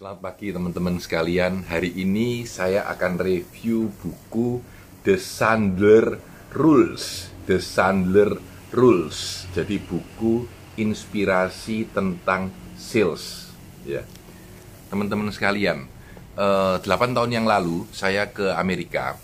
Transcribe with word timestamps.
Selamat 0.00 0.32
pagi 0.32 0.48
teman-teman 0.48 0.96
sekalian. 0.96 1.68
Hari 1.68 1.92
ini 1.92 2.48
saya 2.48 2.88
akan 2.88 3.20
review 3.20 3.92
buku 4.00 4.64
The 5.04 5.20
Sandler 5.20 6.16
Rules. 6.56 7.28
The 7.44 7.60
Sandler 7.60 8.40
Rules. 8.72 9.44
Jadi 9.52 9.76
buku 9.76 10.48
inspirasi 10.80 11.92
tentang 11.92 12.48
sales. 12.80 13.52
Ya, 13.84 14.08
teman-teman 14.88 15.28
sekalian. 15.28 15.84
eh, 16.32 16.76
8 16.80 17.12
tahun 17.12 17.36
yang 17.36 17.44
lalu 17.44 17.84
saya 17.92 18.32
ke 18.32 18.56
Amerika 18.56 19.20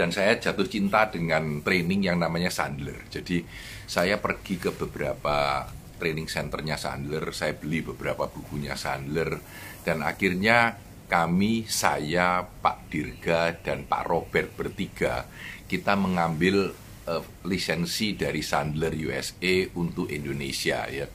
dan 0.00 0.08
saya 0.08 0.40
jatuh 0.40 0.64
cinta 0.64 1.12
dengan 1.12 1.60
training 1.60 2.08
yang 2.08 2.16
namanya 2.16 2.48
Sandler. 2.48 3.04
Jadi 3.12 3.44
saya 3.84 4.16
pergi 4.16 4.56
ke 4.56 4.72
beberapa 4.72 5.68
training 6.04 6.28
centernya 6.28 6.76
Sandler, 6.76 7.30
saya 7.30 7.54
beli 7.56 7.80
beberapa 7.80 8.26
bukunya 8.26 8.74
Sandler, 8.74 9.38
dan 9.84 10.00
akhirnya 10.00 10.80
kami, 11.04 11.68
saya, 11.68 12.42
Pak 12.42 12.88
Dirga, 12.88 13.54
dan 13.60 13.84
Pak 13.84 14.02
Robert 14.08 14.50
bertiga, 14.56 15.28
kita 15.68 15.94
mengambil 15.94 16.72
eh, 17.04 17.24
lisensi 17.44 18.16
dari 18.16 18.40
Sandler 18.40 18.96
USA 18.96 19.68
untuk 19.76 20.08
Indonesia 20.08 20.88
ya. 20.88 21.06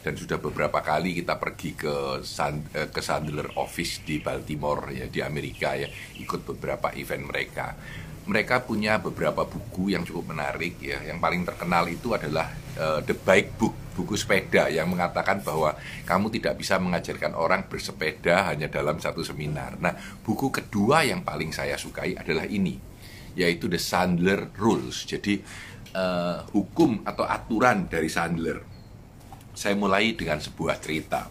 Dan 0.00 0.16
sudah 0.16 0.40
beberapa 0.40 0.80
kali 0.80 1.12
kita 1.20 1.36
pergi 1.36 1.76
ke 1.76 2.20
San- 2.24 2.68
eh, 2.76 2.92
ke 2.92 3.00
Sandler 3.00 3.56
Office 3.56 4.04
di 4.04 4.20
Baltimore 4.20 4.92
ya 4.92 5.08
di 5.08 5.24
Amerika 5.24 5.72
ya, 5.74 5.88
ikut 6.20 6.44
beberapa 6.44 6.92
event 6.92 7.24
mereka 7.24 7.66
mereka 8.30 8.62
punya 8.62 9.02
beberapa 9.02 9.42
buku 9.42 9.90
yang 9.90 10.06
cukup 10.06 10.36
menarik 10.36 10.78
ya. 10.78 11.02
Yang 11.02 11.18
paling 11.18 11.42
terkenal 11.42 11.84
itu 11.90 12.14
adalah 12.14 12.52
eh, 12.78 13.00
The 13.02 13.16
Bike 13.16 13.58
Book, 13.58 13.74
buku 14.00 14.16
sepeda 14.16 14.72
yang 14.72 14.88
mengatakan 14.88 15.44
bahwa 15.44 15.76
kamu 16.08 16.32
tidak 16.32 16.56
bisa 16.56 16.80
mengajarkan 16.80 17.36
orang 17.36 17.68
bersepeda 17.68 18.48
hanya 18.48 18.72
dalam 18.72 18.96
satu 18.96 19.20
seminar. 19.20 19.76
Nah, 19.76 19.92
buku 20.24 20.48
kedua 20.48 21.04
yang 21.04 21.20
paling 21.20 21.52
saya 21.52 21.76
sukai 21.76 22.16
adalah 22.16 22.48
ini, 22.48 22.80
yaitu 23.36 23.68
The 23.68 23.76
Sandler 23.76 24.48
Rules. 24.56 25.04
Jadi 25.04 25.36
eh, 25.92 26.38
hukum 26.56 27.04
atau 27.04 27.28
aturan 27.28 27.92
dari 27.92 28.08
Sandler. 28.08 28.64
Saya 29.52 29.76
mulai 29.76 30.16
dengan 30.16 30.40
sebuah 30.40 30.80
cerita. 30.80 31.28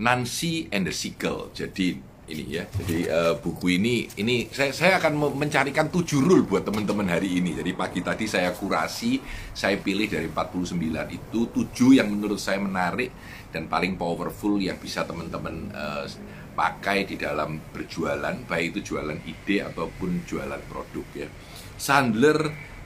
Nancy 0.00 0.72
and 0.72 0.88
the 0.88 0.94
Seagull. 0.96 1.52
Jadi 1.52 2.13
ini 2.24 2.44
ya. 2.56 2.64
Jadi 2.64 3.04
eh, 3.04 3.34
buku 3.36 3.76
ini 3.76 4.08
ini 4.16 4.48
saya 4.48 4.72
saya 4.72 4.92
akan 4.96 5.12
me- 5.12 5.36
mencarikan 5.44 5.92
tujuh 5.92 6.24
rule 6.24 6.44
buat 6.48 6.64
teman-teman 6.64 7.08
hari 7.08 7.40
ini. 7.40 7.52
Jadi 7.52 7.76
pagi 7.76 8.00
tadi 8.00 8.24
saya 8.24 8.56
kurasi, 8.56 9.20
saya 9.52 9.76
pilih 9.76 10.08
dari 10.08 10.28
49 10.28 10.80
itu 11.12 11.40
tujuh 11.52 12.00
yang 12.00 12.08
menurut 12.08 12.40
saya 12.40 12.60
menarik 12.60 13.12
dan 13.52 13.68
paling 13.68 14.00
powerful 14.00 14.56
yang 14.56 14.80
bisa 14.80 15.04
teman-teman 15.04 15.68
eh, 15.72 16.06
pakai 16.54 17.04
di 17.04 17.18
dalam 17.18 17.58
berjualan, 17.74 18.34
baik 18.46 18.78
itu 18.78 18.94
jualan 18.94 19.18
ide 19.26 19.66
ataupun 19.66 20.22
jualan 20.24 20.62
produk 20.70 21.06
ya. 21.12 21.28
Sandler 21.76 22.38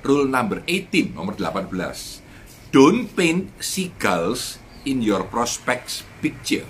rule 0.03 0.27
number 0.27 0.65
18 0.67 1.15
nomor 1.15 1.37
18. 1.37 2.27
Don't 2.69 3.09
paint 3.17 3.49
seagulls 3.61 4.61
in 4.85 5.01
your 5.01 5.25
prospects 5.25 6.05
picture 6.21 6.69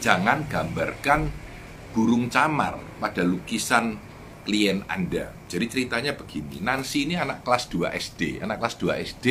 jangan 0.00 0.48
gambarkan 0.48 1.28
burung 1.90 2.30
camar 2.30 2.78
pada 2.98 3.22
lukisan 3.26 3.98
klien 4.46 4.82
Anda. 4.88 5.30
Jadi 5.50 5.66
ceritanya 5.68 6.16
begini, 6.16 6.62
Nancy 6.62 7.04
ini 7.06 7.18
anak 7.18 7.44
kelas 7.44 7.68
2 7.68 7.90
SD. 7.92 8.40
Anak 8.42 8.62
kelas 8.62 8.76
2 8.80 9.06
SD 9.14 9.26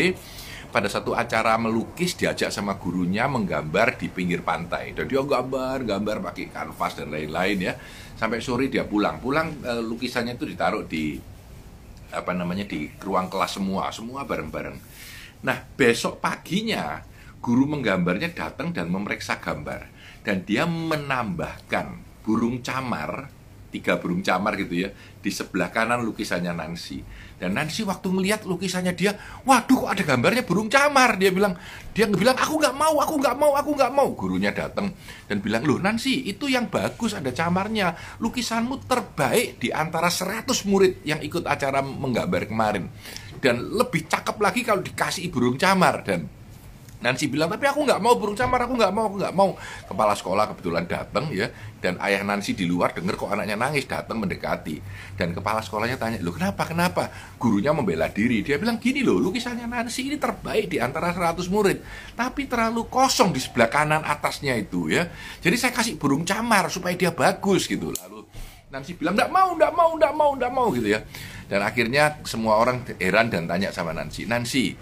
pada 0.69 0.85
satu 0.85 1.17
acara 1.17 1.57
melukis 1.57 2.13
diajak 2.13 2.53
sama 2.53 2.77
gurunya 2.77 3.25
menggambar 3.25 3.97
di 3.97 4.07
pinggir 4.11 4.45
pantai. 4.45 4.93
Dan 4.93 5.09
dia 5.09 5.23
gambar, 5.23 5.81
gambar 5.81 6.17
pakai 6.29 6.53
kanvas 6.53 6.93
dan 6.99 7.09
lain-lain 7.09 7.57
ya. 7.57 7.73
Sampai 8.15 8.43
sore 8.43 8.69
dia 8.69 8.85
pulang. 8.85 9.17
Pulang 9.17 9.63
eh, 9.65 9.81
lukisannya 9.81 10.37
itu 10.37 10.45
ditaruh 10.45 10.85
di 10.85 11.17
apa 12.09 12.33
namanya 12.33 12.65
di 12.65 12.89
ruang 13.01 13.29
kelas 13.29 13.61
semua, 13.61 13.93
semua 13.93 14.25
bareng-bareng. 14.25 14.77
Nah, 15.45 15.57
besok 15.77 16.19
paginya 16.19 17.05
guru 17.39 17.69
menggambarnya 17.69 18.35
datang 18.35 18.75
dan 18.75 18.91
memeriksa 18.91 19.39
gambar 19.39 19.87
dan 20.27 20.43
dia 20.43 20.67
menambahkan 20.67 22.08
burung 22.25 22.61
camar, 22.61 23.31
tiga 23.69 24.01
burung 24.01 24.25
camar 24.25 24.57
gitu 24.57 24.85
ya, 24.85 24.89
di 25.21 25.29
sebelah 25.29 25.69
kanan 25.69 26.01
lukisannya 26.01 26.53
Nancy. 26.53 27.05
Dan 27.39 27.55
Nancy 27.55 27.87
waktu 27.87 28.11
melihat 28.11 28.43
lukisannya 28.43 28.91
dia, 28.97 29.15
waduh 29.47 29.87
ada 29.87 30.03
gambarnya 30.03 30.43
burung 30.43 30.67
camar. 30.67 31.15
Dia 31.15 31.31
bilang, 31.31 31.55
dia 31.95 32.09
bilang 32.09 32.35
aku 32.35 32.59
nggak 32.59 32.75
mau, 32.75 32.99
aku 32.99 33.15
nggak 33.15 33.35
mau, 33.39 33.51
aku 33.55 33.71
nggak 33.77 33.93
mau. 33.95 34.07
Gurunya 34.11 34.51
datang 34.51 34.91
dan 35.29 35.37
bilang, 35.39 35.63
loh 35.63 35.79
Nancy 35.79 36.27
itu 36.27 36.51
yang 36.51 36.67
bagus 36.67 37.15
ada 37.15 37.31
camarnya. 37.31 37.95
Lukisanmu 38.19 38.83
terbaik 38.83 39.61
di 39.61 39.71
antara 39.71 40.11
100 40.11 40.49
murid 40.67 41.05
yang 41.07 41.23
ikut 41.23 41.47
acara 41.47 41.79
menggambar 41.79 42.49
kemarin. 42.49 42.91
Dan 43.39 43.71
lebih 43.71 44.03
cakep 44.11 44.35
lagi 44.35 44.67
kalau 44.67 44.83
dikasih 44.83 45.31
burung 45.31 45.55
camar 45.55 46.03
dan 46.03 46.38
Nancy 46.99 47.31
bilang, 47.31 47.47
tapi 47.47 47.63
aku 47.63 47.87
nggak 47.87 48.03
mau 48.03 48.19
burung 48.19 48.35
camar, 48.35 48.67
aku 48.67 48.75
nggak 48.75 48.91
mau, 48.91 49.07
aku 49.07 49.17
nggak 49.23 49.35
mau. 49.35 49.55
Kepala 49.87 50.13
sekolah 50.19 50.51
kebetulan 50.51 50.83
datang 50.83 51.31
ya, 51.31 51.47
dan 51.79 51.95
ayah 52.03 52.27
Nancy 52.27 52.51
di 52.51 52.67
luar 52.67 52.91
dengar 52.91 53.15
kok 53.15 53.31
anaknya 53.31 53.55
nangis, 53.55 53.87
datang 53.87 54.19
mendekati. 54.19 54.83
Dan 55.15 55.31
kepala 55.31 55.63
sekolahnya 55.63 55.95
tanya, 55.95 56.19
loh 56.19 56.35
kenapa, 56.35 56.67
kenapa? 56.67 57.07
Gurunya 57.39 57.71
membela 57.71 58.11
diri, 58.11 58.43
dia 58.43 58.59
bilang 58.59 58.83
gini 58.83 58.99
loh, 58.99 59.15
lukisannya 59.15 59.63
Nancy 59.63 60.11
ini 60.11 60.19
terbaik 60.19 60.67
di 60.67 60.83
antara 60.83 61.15
100 61.15 61.47
murid. 61.47 61.79
Tapi 62.19 62.51
terlalu 62.51 62.91
kosong 62.91 63.31
di 63.31 63.39
sebelah 63.39 63.71
kanan 63.71 64.03
atasnya 64.03 64.59
itu 64.59 64.91
ya. 64.91 65.07
Jadi 65.39 65.55
saya 65.55 65.71
kasih 65.71 65.95
burung 65.95 66.27
camar 66.27 66.67
supaya 66.67 66.99
dia 66.99 67.15
bagus 67.15 67.63
gitu. 67.71 67.95
Lalu 67.95 68.27
Nancy 68.75 68.99
bilang, 68.99 69.15
nggak 69.15 69.31
mau, 69.31 69.55
nggak 69.55 69.71
mau, 69.71 69.89
nggak 69.95 70.13
mau, 70.13 70.29
nggak 70.35 70.51
mau 70.51 70.67
gitu 70.75 70.99
ya. 70.99 70.99
Dan 71.49 71.65
akhirnya 71.65 72.21
semua 72.27 72.61
orang 72.61 72.85
heran 73.01 73.31
dan 73.33 73.49
tanya 73.49 73.73
sama 73.73 73.89
Nancy, 73.89 74.29
Nancy, 74.29 74.77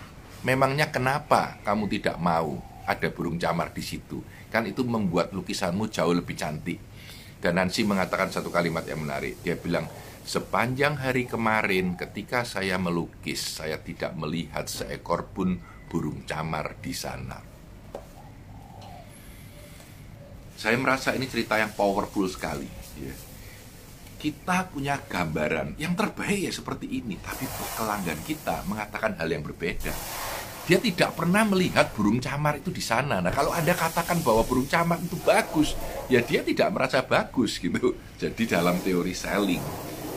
memangnya 0.47 0.87
kenapa 0.87 1.59
kamu 1.67 1.91
tidak 1.91 2.15
mau 2.23 2.55
ada 2.87 3.11
burung 3.11 3.35
camar 3.35 3.75
di 3.75 3.83
situ? 3.83 4.23
Kan 4.47 4.63
itu 4.63 4.87
membuat 4.87 5.35
lukisanmu 5.35 5.91
jauh 5.91 6.15
lebih 6.15 6.39
cantik. 6.39 6.79
Dan 7.43 7.59
Nancy 7.59 7.83
mengatakan 7.83 8.31
satu 8.31 8.47
kalimat 8.47 8.87
yang 8.87 9.03
menarik. 9.03 9.43
Dia 9.43 9.59
bilang, 9.59 9.91
sepanjang 10.23 11.03
hari 11.03 11.27
kemarin 11.27 11.99
ketika 11.99 12.47
saya 12.47 12.79
melukis, 12.79 13.59
saya 13.59 13.75
tidak 13.83 14.15
melihat 14.15 14.71
seekor 14.71 15.27
pun 15.35 15.59
burung 15.91 16.23
camar 16.23 16.79
di 16.79 16.95
sana. 16.95 17.43
Saya 20.57 20.79
merasa 20.79 21.13
ini 21.13 21.27
cerita 21.29 21.59
yang 21.59 21.75
powerful 21.75 22.25
sekali. 22.25 22.65
ya. 22.97 23.13
Kita 24.17 24.65
punya 24.73 24.97
gambaran 24.97 25.77
yang 25.77 25.93
terbaik 25.93 26.49
ya 26.49 26.51
seperti 26.55 26.89
ini, 26.89 27.21
tapi 27.21 27.45
pelanggan 27.77 28.17
kita 28.25 28.65
mengatakan 28.65 29.13
hal 29.21 29.29
yang 29.29 29.45
berbeda. 29.45 29.93
Dia 30.67 30.83
tidak 30.83 31.15
pernah 31.15 31.47
melihat 31.47 31.95
burung 31.95 32.19
camar 32.19 32.59
itu 32.59 32.75
di 32.75 32.83
sana. 32.83 33.23
Nah, 33.23 33.31
kalau 33.31 33.55
Anda 33.55 33.71
katakan 33.71 34.19
bahwa 34.19 34.43
burung 34.43 34.67
camar 34.67 34.99
itu 34.99 35.15
bagus, 35.23 35.79
ya 36.11 36.19
dia 36.19 36.43
tidak 36.43 36.75
merasa 36.75 36.99
bagus 37.07 37.55
gitu. 37.55 37.95
Jadi 38.21 38.43
dalam 38.43 38.75
teori 38.83 39.15
selling, 39.15 39.63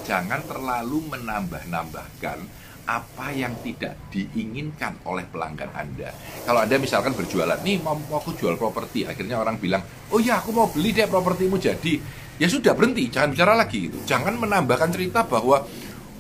jangan 0.03 0.43
terlalu 0.51 1.07
menambah-nambahkan 1.07 2.39
apa 2.83 3.31
yang 3.31 3.55
tidak 3.63 3.95
diinginkan 4.11 4.99
oleh 5.07 5.23
pelanggan 5.31 5.71
Anda. 5.71 6.11
Kalau 6.43 6.67
Anda 6.67 6.83
misalkan 6.83 7.15
berjualan, 7.15 7.63
nih 7.63 7.79
mau, 7.79 7.95
aku 8.11 8.35
jual 8.35 8.59
properti, 8.59 9.07
akhirnya 9.07 9.39
orang 9.39 9.55
bilang, 9.55 9.87
oh 10.11 10.19
ya 10.19 10.43
aku 10.43 10.51
mau 10.51 10.67
beli 10.67 10.91
deh 10.91 11.07
propertimu 11.07 11.63
jadi. 11.63 12.03
Ya 12.43 12.51
sudah 12.51 12.75
berhenti, 12.75 13.07
jangan 13.07 13.31
bicara 13.31 13.53
lagi 13.55 13.87
gitu. 13.87 14.03
Jangan 14.03 14.35
menambahkan 14.35 14.91
cerita 14.91 15.23
bahwa 15.23 15.63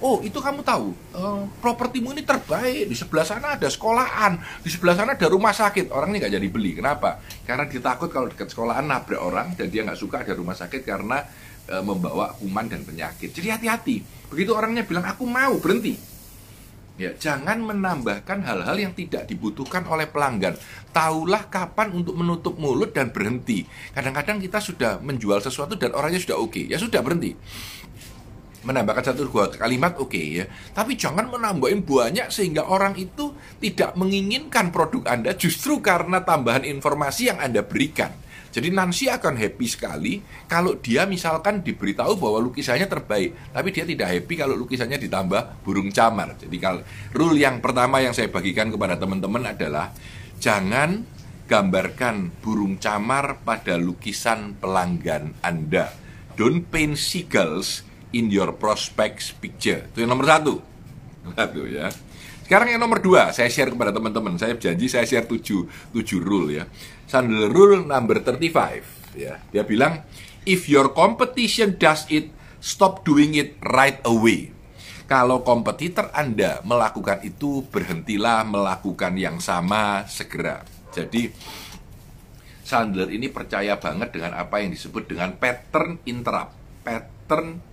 Oh 0.01 0.25
itu 0.25 0.41
kamu 0.41 0.65
tahu? 0.65 0.97
Eh, 1.13 1.43
propertimu 1.61 2.17
ini 2.17 2.25
terbaik. 2.25 2.89
Di 2.89 2.97
sebelah 2.97 3.29
sana 3.29 3.61
ada 3.61 3.69
sekolahan. 3.69 4.41
Di 4.65 4.73
sebelah 4.73 4.97
sana 4.97 5.13
ada 5.13 5.29
rumah 5.29 5.53
sakit. 5.53 5.93
Orang 5.93 6.17
ini 6.17 6.25
nggak 6.25 6.41
jadi 6.41 6.49
beli. 6.49 6.81
Kenapa? 6.81 7.21
Karena 7.45 7.69
dia 7.69 7.85
takut 7.85 8.09
kalau 8.09 8.33
dekat 8.33 8.49
sekolahan 8.49 8.89
nabrak 8.89 9.21
orang 9.21 9.53
dan 9.61 9.69
dia 9.69 9.85
nggak 9.85 10.01
suka 10.01 10.25
ada 10.25 10.33
rumah 10.33 10.57
sakit 10.57 10.81
karena 10.89 11.21
eh, 11.69 11.85
membawa 11.85 12.33
kuman 12.41 12.67
dan 12.73 12.81
penyakit. 12.81 13.37
Jadi 13.37 13.49
hati-hati. 13.53 13.97
Begitu 14.33 14.57
orangnya 14.57 14.89
bilang 14.89 15.05
aku 15.05 15.29
mau 15.29 15.61
berhenti. 15.61 16.11
Ya, 17.01 17.17
jangan 17.17 17.65
menambahkan 17.65 18.45
hal-hal 18.45 18.77
yang 18.77 18.93
tidak 18.93 19.25
dibutuhkan 19.25 19.89
oleh 19.89 20.05
pelanggan. 20.05 20.53
Taulah 20.93 21.49
kapan 21.49 21.97
untuk 21.97 22.13
menutup 22.13 22.61
mulut 22.61 22.93
dan 22.93 23.09
berhenti. 23.09 23.65
Kadang-kadang 23.97 24.37
kita 24.37 24.61
sudah 24.61 25.01
menjual 25.01 25.41
sesuatu 25.41 25.81
dan 25.81 25.97
orangnya 25.97 26.21
sudah 26.21 26.37
oke. 26.37 26.61
Ya 26.61 26.77
sudah 26.77 27.01
berhenti. 27.01 27.33
Menambahkan 28.61 29.13
satu 29.13 29.25
dua 29.25 29.49
kalimat 29.49 29.97
oke 29.97 30.21
ya. 30.21 30.45
Tapi 30.77 30.97
jangan 30.97 31.33
menambahin 31.33 31.81
banyak 31.81 32.29
sehingga 32.29 32.69
orang 32.69 32.93
itu 33.01 33.33
tidak 33.57 33.97
menginginkan 33.97 34.69
produk 34.69 35.09
Anda 35.09 35.33
justru 35.33 35.81
karena 35.81 36.21
tambahan 36.21 36.69
informasi 36.69 37.33
yang 37.33 37.39
Anda 37.41 37.65
berikan. 37.65 38.13
Jadi 38.51 38.75
Nancy 38.75 39.07
akan 39.07 39.39
happy 39.39 39.67
sekali 39.71 40.19
kalau 40.51 40.75
dia 40.83 41.07
misalkan 41.07 41.63
diberitahu 41.63 42.19
bahwa 42.19 42.43
lukisannya 42.43 42.91
terbaik, 42.91 43.55
tapi 43.55 43.71
dia 43.71 43.87
tidak 43.87 44.11
happy 44.11 44.35
kalau 44.35 44.59
lukisannya 44.59 44.99
ditambah 44.99 45.63
burung 45.63 45.95
camar. 45.95 46.35
Jadi 46.35 46.57
kalau 46.59 46.83
rule 47.15 47.39
yang 47.39 47.63
pertama 47.63 48.03
yang 48.03 48.11
saya 48.11 48.27
bagikan 48.27 48.75
kepada 48.75 48.99
teman-teman 48.99 49.55
adalah 49.55 49.95
jangan 50.43 51.07
gambarkan 51.47 52.35
burung 52.43 52.83
camar 52.83 53.39
pada 53.47 53.79
lukisan 53.79 54.59
pelanggan 54.59 55.35
Anda. 55.47 55.95
Don't 56.35 56.67
paint 56.67 56.99
seagulls 56.99 57.87
in 58.15 58.31
your 58.31 58.55
prospects 58.57 59.35
picture. 59.35 59.87
Itu 59.91 60.05
yang 60.05 60.15
nomor 60.15 60.27
satu. 60.27 60.55
Satu 61.37 61.63
ya. 61.67 61.91
Sekarang 62.51 62.75
yang 62.75 62.83
nomor 62.83 62.99
dua, 62.99 63.31
saya 63.31 63.47
share 63.47 63.71
kepada 63.71 63.95
teman-teman. 63.95 64.35
Saya 64.35 64.59
janji 64.59 64.91
saya 64.91 65.07
share 65.07 65.23
tujuh, 65.31 65.71
tujuh 65.95 66.19
rule 66.19 66.51
ya. 66.51 66.67
Sandal 67.07 67.47
rule 67.47 67.87
number 67.87 68.19
35 68.19 69.15
ya. 69.15 69.39
Dia 69.55 69.63
bilang, 69.63 70.03
if 70.43 70.67
your 70.67 70.91
competition 70.91 71.79
does 71.79 72.11
it, 72.11 72.35
stop 72.59 73.07
doing 73.07 73.39
it 73.39 73.55
right 73.63 74.03
away. 74.03 74.51
Kalau 75.07 75.43
kompetitor 75.43 76.11
Anda 76.11 76.63
melakukan 76.63 77.23
itu, 77.23 77.67
berhentilah 77.71 78.47
melakukan 78.47 79.15
yang 79.19 79.39
sama 79.43 80.07
segera. 80.11 80.67
Jadi 80.91 81.31
Sandler 82.67 83.11
ini 83.11 83.27
percaya 83.27 83.79
banget 83.83 84.15
dengan 84.15 84.39
apa 84.39 84.63
yang 84.63 84.71
disebut 84.71 85.11
dengan 85.11 85.35
pattern 85.35 85.99
interrupt. 86.07 86.55
Pattern 86.87 87.20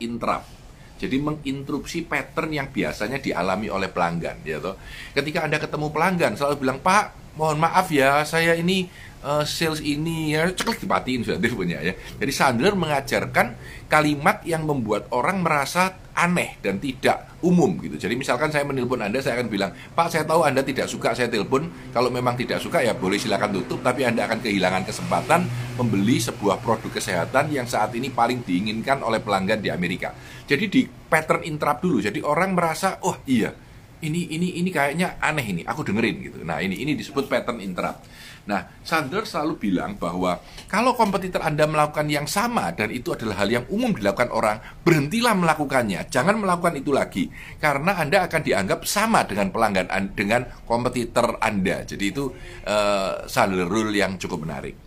interrupt. 0.03 0.57
Jadi 0.97 1.17
menginterupsi 1.21 2.09
pattern 2.09 2.49
yang 2.49 2.73
biasanya 2.73 3.21
dialami 3.21 3.69
oleh 3.69 3.89
pelanggan, 3.93 4.41
ya 4.41 4.57
toh. 4.57 4.77
Ketika 5.13 5.45
Anda 5.45 5.61
ketemu 5.61 5.93
pelanggan 5.93 6.33
selalu 6.33 6.65
bilang, 6.65 6.81
"Pak, 6.81 7.37
mohon 7.37 7.61
maaf 7.61 7.93
ya, 7.93 8.25
saya 8.25 8.57
ini 8.57 8.89
uh, 9.23 9.45
sales 9.47 9.81
ini 9.81 10.35
ya 10.35 10.49
ceklek 10.51 10.83
dipatiin 10.83 11.25
sudah 11.25 11.39
punya 11.53 11.81
ya. 11.81 11.93
Jadi 11.95 12.31
Sandler 12.33 12.73
mengajarkan 12.77 13.55
kalimat 13.87 14.43
yang 14.43 14.67
membuat 14.67 15.07
orang 15.15 15.39
merasa 15.39 15.95
aneh 16.17 16.57
dan 16.65 16.81
tidak 16.81 17.37
umum 17.45 17.77
gitu. 17.77 17.93
Jadi 17.95 18.17
misalkan 18.17 18.49
saya 18.49 18.65
menelpon 18.65 18.97
Anda, 18.99 19.21
saya 19.21 19.37
akan 19.37 19.47
bilang, 19.53 19.69
Pak 19.93 20.09
saya 20.09 20.25
tahu 20.25 20.41
Anda 20.41 20.65
tidak 20.65 20.89
suka 20.89 21.13
saya 21.13 21.29
telepon. 21.29 21.69
Kalau 21.93 22.09
memang 22.09 22.33
tidak 22.33 22.57
suka 22.57 22.81
ya 22.81 22.97
boleh 22.97 23.21
silakan 23.21 23.53
tutup, 23.61 23.85
tapi 23.85 24.01
Anda 24.01 24.25
akan 24.25 24.41
kehilangan 24.41 24.83
kesempatan 24.89 25.45
membeli 25.77 26.17
sebuah 26.17 26.57
produk 26.65 26.89
kesehatan 26.89 27.53
yang 27.53 27.69
saat 27.69 27.93
ini 27.93 28.09
paling 28.09 28.41
diinginkan 28.41 29.05
oleh 29.05 29.21
pelanggan 29.21 29.61
di 29.61 29.69
Amerika. 29.69 30.11
Jadi 30.49 30.65
di 30.67 30.81
pattern 30.89 31.45
interrupt 31.45 31.85
dulu. 31.85 32.01
Jadi 32.01 32.19
orang 32.25 32.57
merasa, 32.57 32.97
oh 33.05 33.21
iya, 33.29 33.53
ini 34.01 34.29
ini 34.29 34.61
ini 34.61 34.69
kayaknya 34.69 35.17
aneh 35.17 35.45
ini, 35.45 35.61
aku 35.65 35.81
dengerin 35.81 36.15
gitu. 36.21 36.39
Nah 36.45 36.61
ini 36.61 36.77
ini 36.77 36.93
disebut 36.93 37.25
pattern 37.25 37.61
interrupt. 37.61 38.05
Nah, 38.47 38.63
Sandler 38.79 39.27
selalu 39.27 39.59
bilang 39.59 39.99
bahwa 39.99 40.39
kalau 40.71 40.95
kompetitor 40.95 41.43
Anda 41.43 41.67
melakukan 41.67 42.07
yang 42.07 42.31
sama 42.31 42.71
dan 42.71 42.95
itu 42.95 43.11
adalah 43.11 43.43
hal 43.43 43.51
yang 43.51 43.67
umum 43.67 43.91
dilakukan 43.91 44.31
orang, 44.31 44.63
berhentilah 44.87 45.35
melakukannya. 45.35 46.07
Jangan 46.07 46.39
melakukan 46.39 46.79
itu 46.79 46.95
lagi 46.95 47.27
karena 47.59 47.99
Anda 47.99 48.23
akan 48.23 48.41
dianggap 48.47 48.87
sama 48.87 49.27
dengan 49.27 49.51
pelanggan 49.51 49.91
dengan 50.15 50.47
kompetitor 50.63 51.35
Anda. 51.43 51.83
Jadi 51.83 52.05
itu 52.07 52.31
uh, 52.63 53.27
Sandler 53.27 53.67
rule 53.67 53.91
yang 53.91 54.15
cukup 54.15 54.47
menarik. 54.47 54.79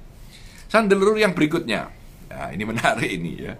Sandler 0.72 0.96
rule 0.96 1.20
yang 1.20 1.36
berikutnya. 1.36 1.92
Nah, 2.32 2.48
ini 2.56 2.64
menarik 2.64 3.12
ini 3.12 3.32
ya. 3.44 3.54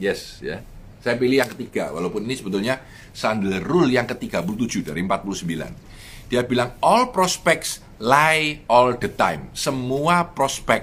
Yes, 0.00 0.40
ya. 0.40 0.64
Saya 1.06 1.22
pilih 1.22 1.38
yang 1.38 1.46
ketiga, 1.54 1.94
walaupun 1.94 2.26
ini 2.26 2.34
sebetulnya 2.34 2.82
Sandler 3.14 3.62
Rule 3.62 3.94
yang 3.94 4.10
ke-37 4.10 4.90
dari 4.90 5.06
49. 5.06 6.26
Dia 6.26 6.42
bilang 6.42 6.74
all 6.82 7.14
prospects 7.14 7.78
lie 8.02 8.66
all 8.66 8.98
the 8.98 9.06
time. 9.06 9.46
Semua 9.54 10.26
prospek 10.26 10.82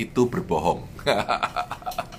itu 0.00 0.24
berbohong. 0.24 0.88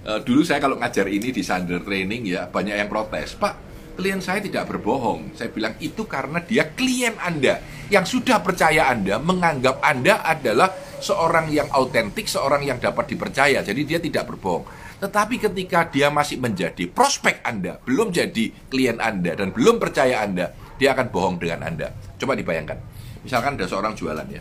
Eh, 0.00 0.16
dulu 0.24 0.40
saya 0.40 0.64
kalau 0.64 0.80
ngajar 0.80 1.04
ini 1.12 1.28
di 1.28 1.44
Sander 1.44 1.84
Training 1.84 2.24
ya 2.24 2.48
banyak 2.48 2.72
yang 2.72 2.88
protes, 2.88 3.36
Pak, 3.36 3.52
klien 4.00 4.16
saya 4.24 4.40
tidak 4.40 4.72
berbohong. 4.72 5.36
Saya 5.36 5.52
bilang 5.52 5.76
itu 5.76 6.08
karena 6.08 6.40
dia 6.40 6.72
klien 6.72 7.12
Anda 7.20 7.60
yang 7.92 8.08
sudah 8.08 8.40
percaya 8.40 8.88
Anda, 8.88 9.20
menganggap 9.20 9.84
Anda 9.84 10.24
adalah 10.24 10.72
seorang 11.04 11.52
yang 11.52 11.68
autentik, 11.68 12.32
seorang 12.32 12.64
yang 12.64 12.80
dapat 12.80 13.12
dipercaya. 13.12 13.60
Jadi 13.60 13.80
dia 13.84 14.00
tidak 14.00 14.24
berbohong. 14.24 14.64
Tetapi 15.00 15.40
ketika 15.40 15.88
dia 15.88 16.12
masih 16.12 16.36
menjadi 16.36 16.84
prospek 16.92 17.40
Anda, 17.40 17.80
belum 17.88 18.12
jadi 18.12 18.52
klien 18.68 19.00
Anda 19.00 19.32
dan 19.32 19.50
belum 19.56 19.80
percaya 19.80 20.20
Anda, 20.20 20.52
dia 20.76 20.92
akan 20.92 21.08
bohong 21.08 21.36
dengan 21.40 21.64
Anda. 21.64 21.88
Coba 22.20 22.36
dibayangkan 22.36 23.00
Misalkan 23.20 23.56
ada 23.56 23.68
seorang 23.68 23.92
jualan 23.92 24.24
ya. 24.32 24.40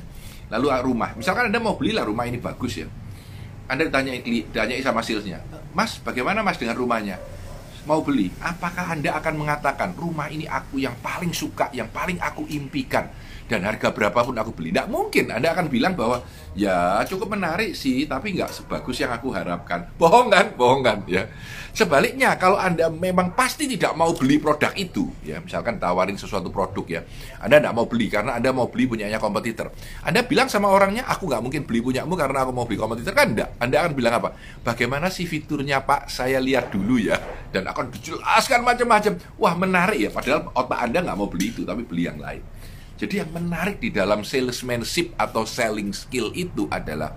Lalu 0.49 0.67
ah, 0.71 0.81
rumah, 0.81 1.11
misalkan 1.13 1.51
Anda 1.51 1.59
mau 1.61 1.75
belilah 1.77 2.07
rumah 2.07 2.25
ini 2.25 2.39
bagus 2.41 2.79
ya. 2.79 2.87
Anda 3.69 3.85
ditanya 3.85 4.17
ditanya 4.17 4.73
sama 4.81 5.05
salesnya, 5.05 5.45
Mas, 5.77 6.01
bagaimana 6.01 6.41
Mas 6.41 6.57
dengan 6.57 6.73
rumahnya? 6.73 7.21
Mau 7.85 8.01
beli? 8.01 8.33
Apakah 8.41 8.97
Anda 8.97 9.13
akan 9.21 9.45
mengatakan 9.45 9.93
rumah 9.93 10.25
ini 10.33 10.49
aku 10.49 10.81
yang 10.81 10.97
paling 11.05 11.29
suka, 11.31 11.69
yang 11.69 11.85
paling 11.93 12.17
aku 12.17 12.49
impikan? 12.49 13.05
Dan 13.49 13.65
harga 13.65 13.89
berapapun 13.89 14.37
aku 14.37 14.53
beli. 14.53 14.69
Tidak 14.69 14.85
mungkin 14.85 15.33
Anda 15.33 15.57
akan 15.57 15.73
bilang 15.73 15.97
bahwa 15.97 16.21
ya 16.53 17.01
cukup 17.09 17.33
menarik 17.33 17.73
sih, 17.73 18.05
tapi 18.05 18.37
nggak 18.37 18.53
sebagus 18.53 19.01
yang 19.01 19.09
aku 19.09 19.33
harapkan. 19.33 19.89
Bohong 19.97 20.29
kan? 20.29 20.53
Bohong 20.53 20.85
kan? 20.85 21.01
Ya. 21.09 21.25
Sebaliknya, 21.73 22.37
kalau 22.37 22.61
Anda 22.61 22.93
memang 22.93 23.33
pasti 23.33 23.65
tidak 23.65 23.97
mau 23.97 24.13
beli 24.13 24.37
produk 24.37 24.69
itu, 24.77 25.09
ya 25.25 25.41
misalkan 25.41 25.81
tawarin 25.81 26.17
sesuatu 26.17 26.53
produk 26.53 26.85
ya, 26.85 27.01
Anda 27.41 27.57
tidak 27.61 27.73
mau 27.73 27.85
beli 27.89 28.05
karena 28.09 28.37
Anda 28.37 28.53
mau 28.53 28.69
beli 28.69 28.85
punyanya 28.85 29.17
kompetitor. 29.17 29.73
Anda 30.05 30.21
bilang 30.25 30.49
sama 30.49 30.69
orangnya, 30.69 31.09
aku 31.09 31.25
nggak 31.25 31.41
mungkin 31.41 31.61
beli 31.65 31.81
punyamu 31.81 32.13
karena 32.13 32.45
aku 32.45 32.51
mau 32.53 32.69
beli 32.69 32.77
kompetitor 32.77 33.13
kan 33.17 33.33
enggak. 33.33 33.49
Anda 33.57 33.85
akan 33.85 33.91
bilang 33.97 34.13
apa? 34.21 34.29
Bagaimana 34.61 35.09
sih 35.09 35.25
fiturnya 35.25 35.81
Pak? 35.81 36.09
Saya 36.09 36.37
lihat 36.37 36.69
dulu 36.69 37.01
ya, 37.01 37.17
dan 37.49 37.65
akan 37.65 37.89
dijelaskan 37.93 38.61
macam-macam. 38.61 39.13
Wah 39.41 39.53
menarik 39.57 39.97
ya, 39.97 40.09
padahal 40.13 40.53
otak 40.53 40.79
Anda 40.89 41.01
nggak 41.05 41.17
mau 41.17 41.29
beli 41.29 41.53
itu, 41.53 41.65
tapi 41.65 41.85
beli 41.85 42.05
yang 42.09 42.21
lain. 42.21 42.58
Jadi 42.99 43.23
yang 43.23 43.31
menarik 43.31 43.79
di 43.79 43.95
dalam 43.95 44.27
salesmanship 44.27 45.15
atau 45.15 45.47
selling 45.47 45.95
skill 45.95 46.35
itu 46.35 46.67
adalah 46.67 47.15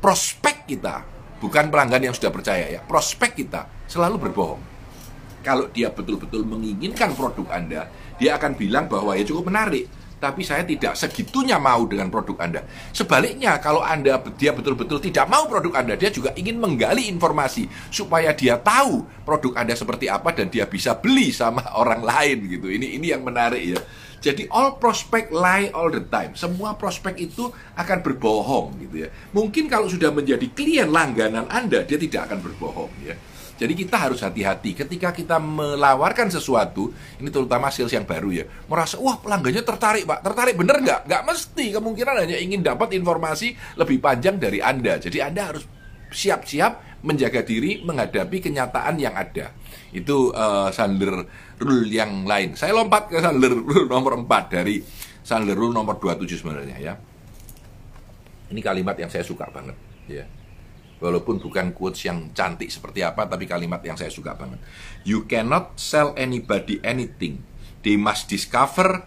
prospek 0.00 0.64
kita, 0.64 1.04
bukan 1.36 1.68
pelanggan 1.68 2.08
yang 2.08 2.14
sudah 2.16 2.32
percaya 2.32 2.64
ya, 2.72 2.80
prospek 2.80 3.44
kita 3.44 3.68
selalu 3.84 4.28
berbohong. 4.28 4.62
Kalau 5.44 5.68
dia 5.68 5.92
betul-betul 5.92 6.48
menginginkan 6.48 7.12
produk 7.12 7.44
Anda, 7.52 7.92
dia 8.16 8.40
akan 8.40 8.56
bilang 8.56 8.88
bahwa 8.88 9.12
ya 9.12 9.26
cukup 9.28 9.52
menarik, 9.52 9.84
tapi 10.22 10.46
saya 10.46 10.62
tidak 10.62 10.94
segitunya 10.94 11.58
mau 11.58 11.82
dengan 11.82 12.06
produk 12.06 12.38
Anda. 12.38 12.62
Sebaliknya, 12.94 13.58
kalau 13.58 13.82
Anda 13.82 14.22
dia 14.38 14.54
betul-betul 14.54 15.02
tidak 15.02 15.26
mau 15.26 15.50
produk 15.50 15.82
Anda, 15.82 15.98
dia 15.98 16.14
juga 16.14 16.30
ingin 16.38 16.62
menggali 16.62 17.10
informasi 17.10 17.66
supaya 17.90 18.30
dia 18.30 18.54
tahu 18.54 19.02
produk 19.26 19.58
Anda 19.58 19.74
seperti 19.74 20.06
apa 20.06 20.30
dan 20.30 20.46
dia 20.46 20.70
bisa 20.70 20.94
beli 20.94 21.34
sama 21.34 21.66
orang 21.82 22.06
lain 22.06 22.46
gitu. 22.46 22.70
Ini 22.70 23.02
ini 23.02 23.10
yang 23.10 23.26
menarik 23.26 23.62
ya. 23.66 23.82
Jadi 24.22 24.46
all 24.54 24.78
prospect 24.78 25.34
lie 25.34 25.74
all 25.74 25.90
the 25.90 26.06
time. 26.06 26.38
Semua 26.38 26.78
prospek 26.78 27.18
itu 27.18 27.50
akan 27.74 28.06
berbohong 28.06 28.78
gitu 28.86 29.02
ya. 29.02 29.08
Mungkin 29.34 29.66
kalau 29.66 29.90
sudah 29.90 30.14
menjadi 30.14 30.46
klien 30.54 30.86
langganan 30.86 31.50
Anda, 31.50 31.82
dia 31.82 31.98
tidak 31.98 32.30
akan 32.30 32.38
berbohong 32.38 32.94
ya. 33.02 33.18
Jadi 33.62 33.78
kita 33.78 33.94
harus 33.94 34.18
hati-hati 34.26 34.74
ketika 34.74 35.14
kita 35.14 35.38
melawarkan 35.38 36.26
sesuatu, 36.34 36.90
ini 37.22 37.30
terutama 37.30 37.70
sales 37.70 37.94
yang 37.94 38.02
baru 38.02 38.42
ya, 38.42 38.44
merasa 38.66 38.98
wah 38.98 39.22
pelanggannya 39.22 39.62
tertarik 39.62 40.02
pak, 40.02 40.18
tertarik 40.26 40.58
bener 40.58 40.82
nggak? 40.82 41.06
Nggak 41.06 41.22
mesti, 41.22 41.70
kemungkinan 41.70 42.26
hanya 42.26 42.42
ingin 42.42 42.66
dapat 42.66 42.90
informasi 42.98 43.54
lebih 43.78 44.02
panjang 44.02 44.42
dari 44.42 44.58
anda. 44.58 44.98
Jadi 44.98 45.22
anda 45.22 45.54
harus 45.54 45.62
siap-siap 46.10 47.06
menjaga 47.06 47.46
diri 47.46 47.86
menghadapi 47.86 48.50
kenyataan 48.50 48.98
yang 48.98 49.14
ada. 49.14 49.54
Itu 49.94 50.34
uh, 50.34 50.74
Sandler 50.74 51.22
Rule 51.62 51.86
yang 51.86 52.26
lain. 52.26 52.58
Saya 52.58 52.74
lompat 52.74 53.14
ke 53.14 53.22
Sandler 53.22 53.54
Rule 53.54 53.86
nomor 53.86 54.18
4 54.18 54.26
dari 54.50 54.82
Sandler 55.22 55.54
Rule 55.54 55.70
nomor 55.70 56.02
27 56.02 56.42
sebenarnya 56.42 56.76
ya. 56.82 56.94
Ini 58.50 58.58
kalimat 58.58 58.98
yang 58.98 59.06
saya 59.06 59.22
suka 59.22 59.46
banget 59.54 59.78
ya. 60.10 60.26
Walaupun 61.02 61.42
bukan 61.42 61.74
quotes 61.74 62.06
yang 62.06 62.30
cantik 62.30 62.70
seperti 62.70 63.02
apa 63.02 63.26
tapi 63.26 63.50
kalimat 63.50 63.82
yang 63.82 63.98
saya 63.98 64.08
suka 64.14 64.38
banget. 64.38 64.62
You 65.02 65.26
cannot 65.26 65.74
sell 65.74 66.14
anybody 66.14 66.78
anything. 66.86 67.42
They 67.82 67.98
must 67.98 68.30
discover 68.30 69.02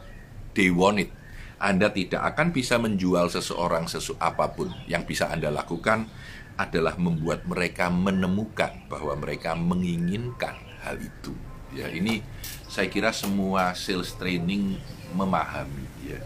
they 0.51 0.67
want 0.75 1.07
it. 1.07 1.11
Anda 1.55 1.87
tidak 1.95 2.35
akan 2.35 2.51
bisa 2.51 2.75
menjual 2.75 3.31
seseorang 3.31 3.87
sesuatu 3.87 4.19
apa 4.19 4.51
pun 4.51 4.75
yang 4.91 5.07
bisa 5.07 5.31
Anda 5.31 5.47
lakukan 5.47 6.11
adalah 6.59 6.99
membuat 6.99 7.47
mereka 7.47 7.87
menemukan 7.87 8.87
bahwa 8.91 9.15
mereka 9.15 9.55
menginginkan 9.55 10.55
hal 10.83 10.99
itu. 10.99 11.31
Ya, 11.75 11.91
ini 11.91 12.23
saya 12.71 12.87
kira 12.87 13.11
semua 13.11 13.75
sales 13.75 14.15
training 14.15 14.79
memahami 15.15 15.87
ya. 16.07 16.19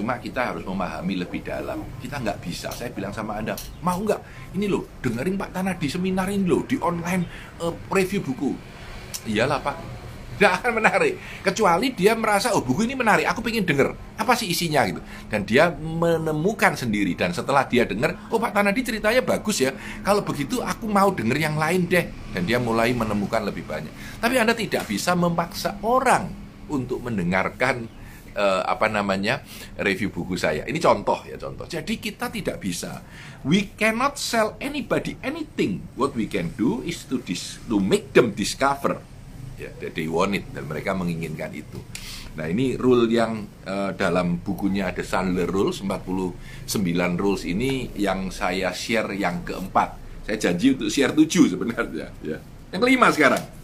Cuma 0.00 0.16
kita 0.16 0.56
harus 0.56 0.64
memahami 0.64 1.20
lebih 1.20 1.44
dalam. 1.44 1.84
Kita 2.00 2.16
nggak 2.16 2.40
bisa. 2.40 2.72
Saya 2.72 2.88
bilang 2.88 3.12
sama 3.12 3.36
Anda, 3.36 3.52
mau 3.84 4.00
nggak? 4.00 4.56
Ini 4.56 4.64
loh, 4.64 4.88
dengerin 5.04 5.36
Pak 5.36 5.52
Tanah 5.52 5.76
di 5.76 5.92
seminar 5.92 6.32
ini 6.32 6.48
loh, 6.48 6.64
di 6.64 6.80
online 6.80 7.28
uh, 7.60 7.76
review 7.92 8.24
buku. 8.24 8.56
Iyalah 9.28 9.60
Pak, 9.60 9.76
tidak 10.40 10.64
akan 10.64 10.72
menarik. 10.80 11.20
Kecuali 11.44 11.92
dia 11.92 12.16
merasa 12.16 12.56
oh 12.56 12.64
buku 12.64 12.88
ini 12.88 12.96
menarik 12.96 13.28
aku 13.28 13.44
pengen 13.44 13.60
denger. 13.60 13.92
Apa 14.16 14.32
sih 14.32 14.48
isinya? 14.48 14.88
Gitu. 14.88 15.04
Dan 15.28 15.44
dia 15.44 15.68
menemukan 15.68 16.72
sendiri. 16.80 17.12
Dan 17.12 17.36
setelah 17.36 17.68
dia 17.68 17.84
dengar 17.84 18.16
oh 18.32 18.40
Pak 18.40 18.56
Tanadi 18.56 18.80
ceritanya 18.80 19.20
bagus 19.20 19.60
ya. 19.60 19.76
Kalau 20.00 20.24
begitu 20.24 20.64
aku 20.64 20.88
mau 20.88 21.12
denger 21.12 21.36
yang 21.36 21.60
lain 21.60 21.84
deh. 21.84 22.08
Dan 22.32 22.48
dia 22.48 22.56
mulai 22.56 22.96
menemukan 22.96 23.44
lebih 23.44 23.68
banyak. 23.68 23.92
Tapi 24.16 24.40
Anda 24.40 24.56
tidak 24.56 24.88
bisa 24.88 25.12
memaksa 25.12 25.76
orang 25.84 26.32
untuk 26.72 27.04
mendengarkan 27.04 27.99
uh, 28.34 28.62
apa 28.66 28.86
namanya 28.90 29.42
review 29.80 30.10
buku 30.12 30.36
saya. 30.36 30.66
Ini 30.66 30.78
contoh 30.78 31.22
ya 31.26 31.36
contoh. 31.38 31.66
Jadi 31.66 31.98
kita 31.98 32.28
tidak 32.28 32.60
bisa. 32.62 33.02
We 33.46 33.72
cannot 33.74 34.20
sell 34.20 34.58
anybody 34.60 35.16
anything. 35.24 35.84
What 35.96 36.12
we 36.12 36.28
can 36.28 36.52
do 36.54 36.84
is 36.84 37.06
to 37.08 37.22
dis 37.22 37.58
to 37.70 37.80
make 37.80 38.12
them 38.12 38.36
discover. 38.36 39.00
Ya, 39.60 39.76
yeah, 39.76 39.92
they 39.92 40.08
want 40.08 40.32
it 40.32 40.48
dan 40.56 40.64
mereka 40.64 40.96
menginginkan 40.96 41.52
itu. 41.52 41.76
Nah 42.40 42.46
ini 42.48 42.78
rule 42.80 43.10
yang 43.10 43.44
uh, 43.66 43.92
dalam 43.92 44.40
bukunya 44.40 44.88
The 44.94 45.04
Sandler 45.04 45.50
Rules 45.50 45.84
49 45.84 46.70
rules 47.20 47.42
ini 47.44 47.92
yang 47.98 48.32
saya 48.32 48.72
share 48.72 49.12
yang 49.12 49.44
keempat. 49.44 50.00
Saya 50.24 50.38
janji 50.38 50.78
untuk 50.78 50.88
share 50.88 51.12
tujuh 51.12 51.52
sebenarnya. 51.52 52.08
Ya. 52.24 52.38
Yang 52.70 52.80
kelima 52.86 53.12
sekarang. 53.12 53.59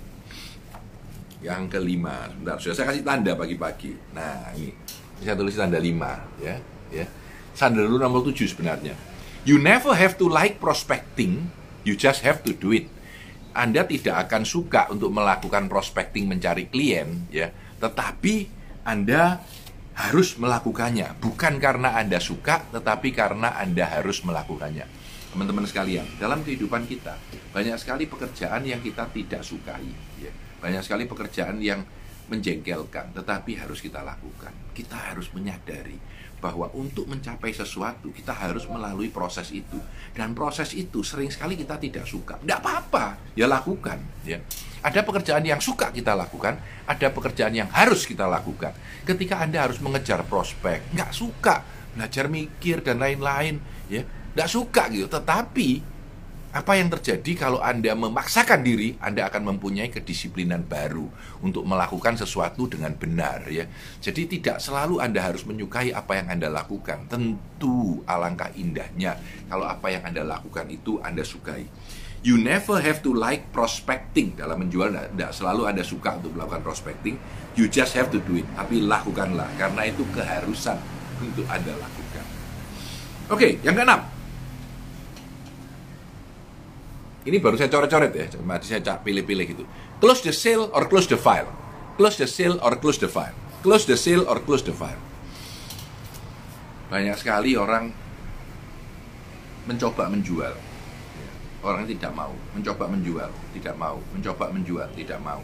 Yang 1.47 1.79
kelima, 1.79 2.27
sebentar, 2.27 2.59
sudah 2.59 2.75
saya 2.75 2.87
kasih 2.91 3.07
tanda 3.07 3.39
pagi-pagi. 3.39 3.95
Nah 4.11 4.51
ini, 4.59 4.75
ini 4.75 5.23
saya 5.23 5.39
tulis 5.39 5.55
tanda 5.55 5.79
lima, 5.79 6.27
ya, 6.43 6.59
ya. 6.91 7.07
Sandler 7.55 7.87
Rule 7.87 8.03
nomor 8.03 8.27
tujuh 8.27 8.51
sebenarnya. 8.51 8.99
You 9.47 9.63
never 9.63 9.95
have 9.95 10.19
to 10.19 10.27
like 10.27 10.59
prospecting, 10.59 11.55
you 11.87 11.95
just 11.95 12.27
have 12.27 12.43
to 12.43 12.51
do 12.51 12.75
it. 12.75 12.91
Anda 13.55 13.87
tidak 13.87 14.27
akan 14.27 14.43
suka 14.43 14.91
untuk 14.91 15.15
melakukan 15.15 15.71
prospecting 15.71 16.27
mencari 16.27 16.67
klien, 16.67 17.31
ya, 17.31 17.55
tetapi 17.79 18.51
anda 18.83 19.43
harus 19.97 20.37
melakukannya, 20.37 21.17
bukan 21.19 21.57
karena 21.57 21.97
Anda 21.97 22.21
suka, 22.21 22.69
tetapi 22.69 23.17
karena 23.17 23.57
Anda 23.57 23.89
harus 23.89 24.21
melakukannya. 24.23 24.85
Teman-teman 25.33 25.65
sekalian, 25.65 26.05
dalam 26.21 26.45
kehidupan 26.45 26.85
kita 26.85 27.17
banyak 27.51 27.75
sekali 27.81 28.05
pekerjaan 28.05 28.63
yang 28.63 28.85
kita 28.85 29.09
tidak 29.11 29.43
sukai, 29.43 29.89
ya. 30.21 30.31
Banyak 30.67 30.83
sekali 30.83 31.07
pekerjaan 31.07 31.63
yang 31.63 31.87
menjengkelkan, 32.27 33.15
tetapi 33.15 33.55
harus 33.55 33.79
kita 33.79 34.03
lakukan. 34.03 34.51
Kita 34.75 35.15
harus 35.15 35.31
menyadari 35.31 35.95
bahwa 36.43 36.69
untuk 36.75 37.07
mencapai 37.07 37.55
sesuatu 37.55 38.11
kita 38.11 38.35
harus 38.35 38.67
melalui 38.67 39.09
proses 39.15 39.55
itu. 39.55 39.79
Dan 40.11 40.35
proses 40.35 40.75
itu 40.75 41.07
sering 41.07 41.31
sekali 41.31 41.55
kita 41.55 41.79
tidak 41.79 42.03
suka. 42.05 42.35
Tidak 42.43 42.59
apa-apa 42.59 43.35
ya 43.39 43.47
lakukan 43.47 44.27
ya. 44.27 44.43
Ada 44.83 45.07
pekerjaan 45.07 45.47
yang 45.47 45.63
suka 45.63 45.95
kita 45.95 46.19
lakukan 46.19 46.59
ada 46.87 47.09
pekerjaan 47.15 47.55
yang 47.55 47.71
harus 47.71 48.03
kita 48.05 48.27
lakukan. 48.27 48.75
Ketika 49.07 49.39
anda 49.39 49.63
harus 49.63 49.79
mengejar 49.79 50.27
prospek 50.27 50.93
nggak 50.93 51.15
suka. 51.15 51.63
Belajar 51.95 52.27
mikir 52.29 52.83
dan 52.83 53.01
lain-lain 53.01 53.63
ya. 53.87 54.03
Nggak 54.37 54.51
suka 54.51 54.91
gitu 54.93 55.09
tetapi 55.09 55.96
apa 56.57 56.81
yang 56.81 56.89
terjadi 56.89 57.37
kalau 57.37 57.61
Anda 57.61 57.93
memaksakan 57.93 58.65
diri, 58.65 58.97
Anda 58.97 59.29
akan 59.29 59.53
mempunyai 59.53 59.93
kedisiplinan 59.93 60.65
baru 60.65 61.05
untuk 61.45 61.69
melakukan 61.69 62.17
sesuatu 62.17 62.65
dengan 62.65 62.97
benar 62.97 63.45
ya. 63.53 63.69
Jadi 64.01 64.41
tidak 64.41 64.65
selalu 64.65 64.97
Anda 65.05 65.21
harus 65.21 65.45
menyukai 65.45 65.93
apa 65.93 66.17
yang 66.17 66.33
Anda 66.33 66.49
lakukan. 66.49 67.13
Tentu 67.13 68.01
alangkah 68.09 68.49
indahnya 68.57 69.21
kalau 69.53 69.69
apa 69.69 69.93
yang 69.93 70.09
Anda 70.09 70.25
lakukan 70.25 70.65
itu 70.73 70.97
Anda 71.05 71.29
sukai. 71.29 71.69
You 72.25 72.41
never 72.41 72.81
have 72.81 73.05
to 73.05 73.13
like 73.13 73.53
prospecting 73.53 74.41
dalam 74.41 74.65
menjual 74.65 74.97
tidak 74.97 75.37
selalu 75.37 75.69
Anda 75.69 75.85
suka 75.85 76.17
untuk 76.17 76.41
melakukan 76.41 76.65
prospecting. 76.65 77.21
You 77.53 77.69
just 77.69 77.93
have 77.93 78.09
to 78.17 78.19
do 78.25 78.41
it. 78.41 78.49
Tapi 78.57 78.81
lakukanlah 78.81 79.53
karena 79.61 79.93
itu 79.93 80.09
keharusan 80.09 80.81
untuk 81.21 81.45
Anda 81.53 81.77
lakukan. 81.77 82.25
Oke, 83.29 83.37
okay, 83.37 83.53
yang 83.61 83.77
keenam 83.77 84.16
Ini 87.27 87.43
baru 87.43 87.59
saya 87.59 87.67
coret-coret 87.67 88.15
ya, 88.15 88.27
mati 88.47 88.71
saya 88.71 89.03
pilih-pilih 89.03 89.47
gitu. 89.51 89.65
Close 89.99 90.23
the 90.23 90.31
sale 90.31 90.71
or 90.71 90.87
close 90.87 91.11
the 91.11 91.19
file. 91.19 91.51
Close 91.99 92.15
the 92.23 92.31
sale 92.31 92.63
or 92.63 92.79
close 92.79 93.03
the 93.03 93.11
file. 93.11 93.35
Close 93.67 93.83
the 93.83 93.99
sale 93.99 94.23
or 94.31 94.39
close 94.47 94.63
the 94.63 94.71
file. 94.71 95.01
Banyak 96.87 97.19
sekali 97.19 97.59
orang 97.59 97.91
mencoba 99.67 100.07
menjual. 100.07 100.55
Orang 101.67 101.83
tidak 101.91 102.15
mau, 102.15 102.31
mencoba 102.55 102.87
menjual, 102.87 103.31
tidak 103.59 103.75
mau, 103.75 103.99
mencoba 104.15 104.55
menjual, 104.55 104.87
tidak 104.95 105.19
mau. 105.19 105.43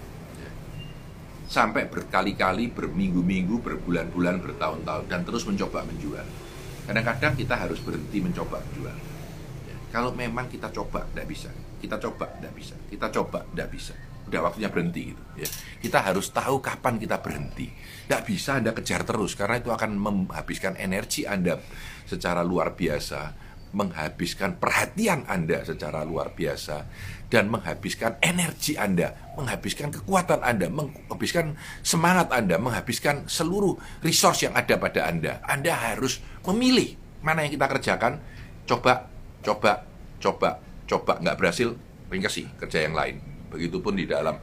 Sampai 1.50 1.90
berkali-kali, 1.90 2.70
berminggu-minggu, 2.70 3.58
berbulan-bulan, 3.58 4.38
bertahun-tahun, 4.38 5.10
dan 5.10 5.26
terus 5.26 5.42
mencoba 5.50 5.82
menjual. 5.82 6.22
Kadang-kadang 6.86 7.34
kita 7.34 7.58
harus 7.58 7.82
berhenti 7.82 8.22
mencoba 8.22 8.62
menjual 8.62 8.94
kalau 9.92 10.16
memang 10.16 10.48
kita 10.48 10.72
coba, 10.72 11.04
tidak 11.12 11.28
bisa. 11.28 11.52
Kita 11.82 11.98
coba, 11.98 12.30
tidak 12.38 12.54
bisa. 12.54 12.74
Kita 12.86 13.10
coba, 13.10 13.42
tidak 13.50 13.68
bisa. 13.74 13.94
Udah 14.30 14.40
waktunya 14.46 14.70
berhenti 14.70 15.10
gitu. 15.10 15.22
Ya. 15.34 15.48
Kita 15.82 15.98
harus 15.98 16.30
tahu 16.30 16.62
kapan 16.62 17.02
kita 17.02 17.18
berhenti. 17.18 17.66
Tidak 18.06 18.22
bisa 18.22 18.62
Anda 18.62 18.70
kejar 18.70 19.02
terus, 19.02 19.34
karena 19.34 19.58
itu 19.58 19.74
akan 19.74 19.98
menghabiskan 19.98 20.78
energi 20.78 21.26
Anda 21.26 21.58
secara 22.06 22.46
luar 22.46 22.78
biasa, 22.78 23.34
menghabiskan 23.74 24.62
perhatian 24.62 25.26
Anda 25.26 25.66
secara 25.66 26.06
luar 26.06 26.38
biasa, 26.38 26.86
dan 27.32 27.50
menghabiskan 27.50 28.22
energi 28.22 28.78
Anda, 28.78 29.34
menghabiskan 29.34 29.90
kekuatan 29.90 30.44
Anda, 30.44 30.70
menghabiskan 30.70 31.58
semangat 31.82 32.30
Anda, 32.30 32.62
menghabiskan 32.62 33.26
seluruh 33.26 33.74
resource 34.06 34.46
yang 34.46 34.54
ada 34.54 34.78
pada 34.78 35.10
Anda. 35.10 35.42
Anda 35.44 35.74
harus 35.74 36.22
memilih 36.46 36.94
mana 37.26 37.42
yang 37.42 37.58
kita 37.58 37.66
kerjakan, 37.66 38.22
coba 38.70 39.10
coba 39.42 39.82
coba 40.22 40.62
coba 40.92 41.16
nggak 41.16 41.36
berhasil 41.40 41.72
ringkasi 42.12 42.52
kerja 42.60 42.84
yang 42.84 42.92
lain. 42.92 43.16
Begitupun 43.48 43.96
di 43.96 44.04
dalam 44.04 44.36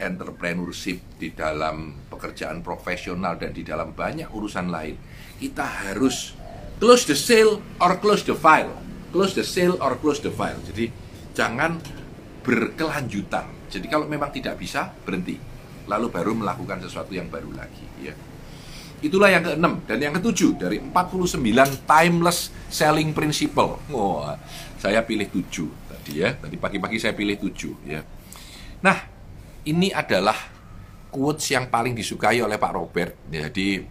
entrepreneurship 0.00 1.20
di 1.20 1.36
dalam 1.36 2.08
pekerjaan 2.08 2.64
profesional 2.64 3.36
dan 3.36 3.52
di 3.52 3.62
dalam 3.62 3.92
banyak 3.92 4.26
urusan 4.32 4.72
lain 4.72 4.98
kita 5.38 5.62
harus 5.86 6.34
close 6.82 7.04
the 7.04 7.14
sale 7.16 7.60
or 7.84 8.00
close 8.00 8.24
the 8.24 8.32
file. 8.32 8.72
Close 9.12 9.36
the 9.36 9.46
sale 9.46 9.76
or 9.78 10.00
close 10.00 10.24
the 10.24 10.32
file. 10.32 10.58
Jadi 10.72 10.88
jangan 11.36 11.78
berkelanjutan. 12.42 13.68
Jadi 13.68 13.86
kalau 13.86 14.08
memang 14.08 14.32
tidak 14.32 14.56
bisa 14.56 14.90
berhenti. 15.04 15.36
Lalu 15.84 16.08
baru 16.08 16.32
melakukan 16.32 16.80
sesuatu 16.80 17.12
yang 17.12 17.28
baru 17.28 17.52
lagi 17.52 17.84
ya 18.00 18.16
Itulah 19.04 19.28
yang 19.28 19.44
keenam 19.44 19.84
dan 19.84 20.00
yang 20.00 20.16
ketujuh 20.16 20.56
dari 20.56 20.80
49 20.80 21.36
timeless 21.84 22.48
selling 22.72 23.12
principle. 23.12 23.76
Oh, 23.92 24.24
saya 24.80 25.04
pilih 25.04 25.28
tujuh 25.28 25.68
tadi 25.84 26.24
ya. 26.24 26.32
Tadi 26.32 26.56
pagi-pagi 26.56 26.96
saya 26.96 27.12
pilih 27.12 27.36
tujuh 27.36 27.84
ya. 27.84 28.00
Nah, 28.80 28.96
ini 29.68 29.92
adalah 29.92 30.36
quotes 31.12 31.52
yang 31.52 31.68
paling 31.68 31.92
disukai 31.92 32.40
oleh 32.40 32.56
Pak 32.56 32.72
Robert. 32.72 33.12
Jadi 33.28 33.84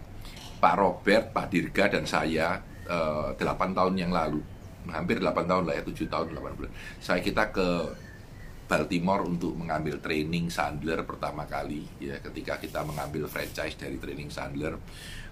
Pak 0.58 0.74
Robert, 0.82 1.30
Pak 1.30 1.46
Dirga 1.46 1.84
dan 1.94 2.10
saya 2.10 2.58
uh, 2.90 3.38
eh, 3.38 3.46
8 3.46 3.70
tahun 3.70 3.94
yang 3.94 4.10
lalu, 4.10 4.42
hampir 4.90 5.22
8 5.22 5.30
tahun 5.46 5.62
lah 5.62 5.74
ya, 5.78 5.82
7 5.86 6.10
tahun 6.10 6.26
8 6.34 6.58
bulan. 6.58 6.72
Saya 6.98 7.22
kita 7.22 7.54
ke 7.54 7.68
Baltimore 8.64 9.28
untuk 9.28 9.52
mengambil 9.52 10.00
training 10.00 10.48
Sandler 10.48 11.04
pertama 11.04 11.44
kali 11.44 11.84
ya 12.00 12.16
ketika 12.24 12.56
kita 12.56 12.80
mengambil 12.80 13.28
franchise 13.28 13.76
dari 13.76 14.00
training 14.00 14.32
Sandler. 14.32 14.80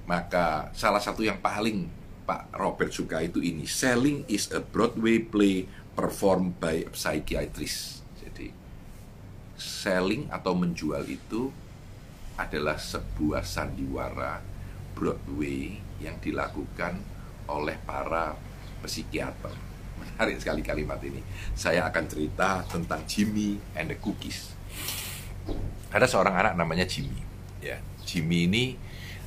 Maka 0.05 0.69
salah 0.77 1.01
satu 1.01 1.25
yang 1.25 1.41
paling 1.41 1.89
Pak 2.29 2.53
Robert 2.55 2.93
suka 2.93 3.25
itu 3.25 3.41
ini 3.41 3.65
selling 3.65 4.29
is 4.29 4.53
a 4.53 4.61
Broadway 4.61 5.19
play 5.19 5.65
performed 5.97 6.61
by 6.61 6.85
a 6.85 6.93
psychiatrist. 6.93 8.05
Jadi 8.21 8.53
selling 9.57 10.29
atau 10.29 10.53
menjual 10.53 11.09
itu 11.09 11.49
adalah 12.37 12.77
sebuah 12.77 13.45
sandiwara 13.45 14.45
Broadway 14.93 15.81
yang 16.05 16.21
dilakukan 16.21 17.01
oleh 17.49 17.81
para 17.81 18.37
psikiater 18.85 19.72
menarik 20.03 20.37
sekali 20.43 20.61
kalimat 20.61 20.99
ini. 21.01 21.23
Saya 21.55 21.87
akan 21.89 22.05
cerita 22.11 22.67
tentang 22.67 23.07
Jimmy 23.07 23.57
and 23.79 23.95
the 23.95 23.97
Cookies. 23.97 24.53
Ada 25.93 26.11
seorang 26.11 26.35
anak 26.35 26.55
namanya 26.59 26.85
Jimmy. 26.85 27.21
Ya, 27.63 27.79
Jimmy 28.03 28.51
ini 28.51 28.65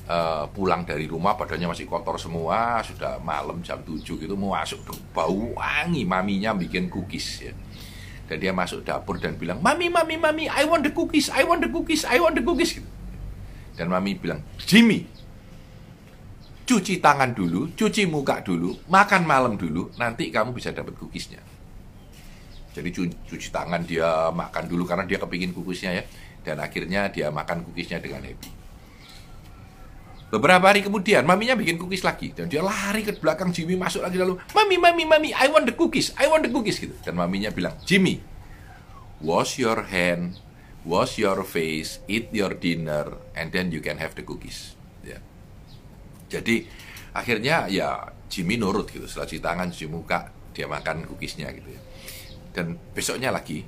uh, 0.10 0.46
pulang 0.50 0.86
dari 0.86 1.06
rumah 1.10 1.38
badannya 1.38 1.70
masih 1.70 1.86
kotor 1.90 2.18
semua, 2.18 2.82
sudah 2.86 3.22
malam 3.22 3.62
jam 3.62 3.82
7 3.82 4.02
gitu 4.02 4.34
mau 4.38 4.58
masuk 4.58 4.82
bau 5.14 5.58
wangi 5.58 6.06
maminya 6.06 6.54
bikin 6.54 6.90
cookies 6.90 7.52
ya. 7.52 7.54
Dan 8.26 8.42
dia 8.42 8.50
masuk 8.50 8.82
dapur 8.82 9.22
dan 9.22 9.38
bilang, 9.38 9.62
"Mami, 9.62 9.86
mami, 9.86 10.18
mami, 10.18 10.46
I 10.50 10.66
want 10.66 10.82
the 10.82 10.90
cookies, 10.90 11.30
I 11.30 11.46
want 11.46 11.62
the 11.62 11.70
cookies, 11.70 12.02
I 12.10 12.18
want 12.18 12.34
the 12.34 12.42
cookies." 12.42 12.82
Gitu. 12.82 12.90
Dan 13.78 13.94
mami 13.94 14.18
bilang, 14.18 14.42
"Jimmy, 14.66 15.06
cuci 16.66 16.98
tangan 16.98 17.32
dulu, 17.32 17.72
cuci 17.78 18.10
muka 18.10 18.42
dulu, 18.42 18.74
makan 18.90 19.22
malam 19.24 19.54
dulu, 19.56 19.94
nanti 20.02 20.34
kamu 20.34 20.52
bisa 20.52 20.74
dapat 20.74 20.98
cookiesnya. 20.98 21.40
Jadi 22.76 22.90
cuci 23.30 23.54
tangan 23.54 23.86
dia 23.88 24.34
makan 24.34 24.68
dulu 24.68 24.84
karena 24.84 25.08
dia 25.08 25.22
kepingin 25.22 25.54
cookiesnya 25.56 25.92
ya, 25.96 26.04
dan 26.44 26.60
akhirnya 26.60 27.08
dia 27.14 27.32
makan 27.32 27.64
cookiesnya 27.64 28.04
dengan 28.04 28.26
happy. 28.26 28.52
Beberapa 30.36 30.68
hari 30.68 30.84
kemudian, 30.84 31.24
maminya 31.24 31.56
bikin 31.56 31.80
cookies 31.80 32.04
lagi 32.04 32.34
dan 32.34 32.52
dia 32.52 32.60
lari 32.60 33.08
ke 33.08 33.16
belakang 33.16 33.56
Jimmy 33.56 33.80
masuk 33.80 34.04
lagi 34.04 34.20
lalu, 34.20 34.36
mami, 34.52 34.76
mami, 34.76 35.06
mami, 35.08 35.30
I 35.32 35.48
want 35.48 35.64
the 35.70 35.78
cookies, 35.78 36.12
I 36.20 36.28
want 36.28 36.44
the 36.44 36.52
cookies 36.52 36.82
gitu. 36.82 36.92
Dan 37.06 37.16
maminya 37.16 37.54
bilang, 37.54 37.80
Jimmy, 37.88 38.20
wash 39.24 39.56
your 39.56 39.88
hand, 39.88 40.36
wash 40.84 41.16
your 41.22 41.46
face, 41.48 42.04
eat 42.12 42.34
your 42.36 42.52
dinner, 42.52 43.16
and 43.38 43.56
then 43.56 43.72
you 43.72 43.80
can 43.80 43.96
have 43.96 44.18
the 44.20 44.26
cookies. 44.26 44.75
Jadi 46.36 46.68
akhirnya 47.16 47.72
ya 47.72 48.12
Jimmy 48.28 48.60
nurut 48.60 48.92
gitu. 48.92 49.08
Setelah 49.08 49.28
cuci 49.32 49.42
tangan, 49.42 49.68
cuci 49.72 49.88
muka, 49.88 50.20
dia 50.52 50.68
makan 50.68 51.08
cookiesnya 51.08 51.48
gitu 51.56 51.72
ya. 51.72 51.82
Dan 52.52 52.76
besoknya 52.96 53.32
lagi 53.32 53.64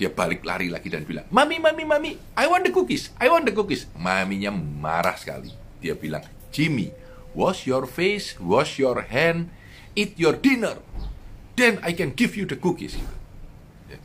dia 0.00 0.08
balik 0.08 0.40
lari 0.48 0.72
lagi 0.72 0.88
dan 0.88 1.04
bilang, 1.04 1.28
"Mami, 1.28 1.60
mami, 1.60 1.84
mami, 1.84 2.10
I 2.32 2.48
want 2.48 2.64
the 2.64 2.72
cookies. 2.72 3.12
I 3.20 3.28
want 3.28 3.44
the 3.44 3.52
cookies." 3.52 3.84
Maminya 3.92 4.48
marah 4.54 5.12
sekali. 5.12 5.52
Dia 5.76 5.92
bilang, 5.92 6.24
"Jimmy, 6.48 6.88
wash 7.36 7.68
your 7.68 7.84
face, 7.84 8.40
wash 8.40 8.80
your 8.80 9.04
hand, 9.12 9.52
eat 9.92 10.16
your 10.16 10.40
dinner. 10.40 10.80
Then 11.52 11.76
I 11.84 11.92
can 11.92 12.16
give 12.16 12.32
you 12.32 12.48
the 12.48 12.56
cookies." 12.56 12.96
Gitu. 12.96 13.16
Ya. 13.92 14.00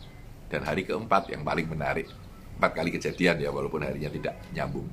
Dan 0.52 0.68
hari 0.68 0.84
keempat 0.84 1.32
yang 1.32 1.48
paling 1.48 1.72
menarik, 1.72 2.12
empat 2.60 2.76
kali 2.76 2.92
kejadian 2.92 3.40
ya 3.40 3.56
walaupun 3.56 3.80
harinya 3.88 4.12
tidak 4.12 4.36
nyambung. 4.52 4.92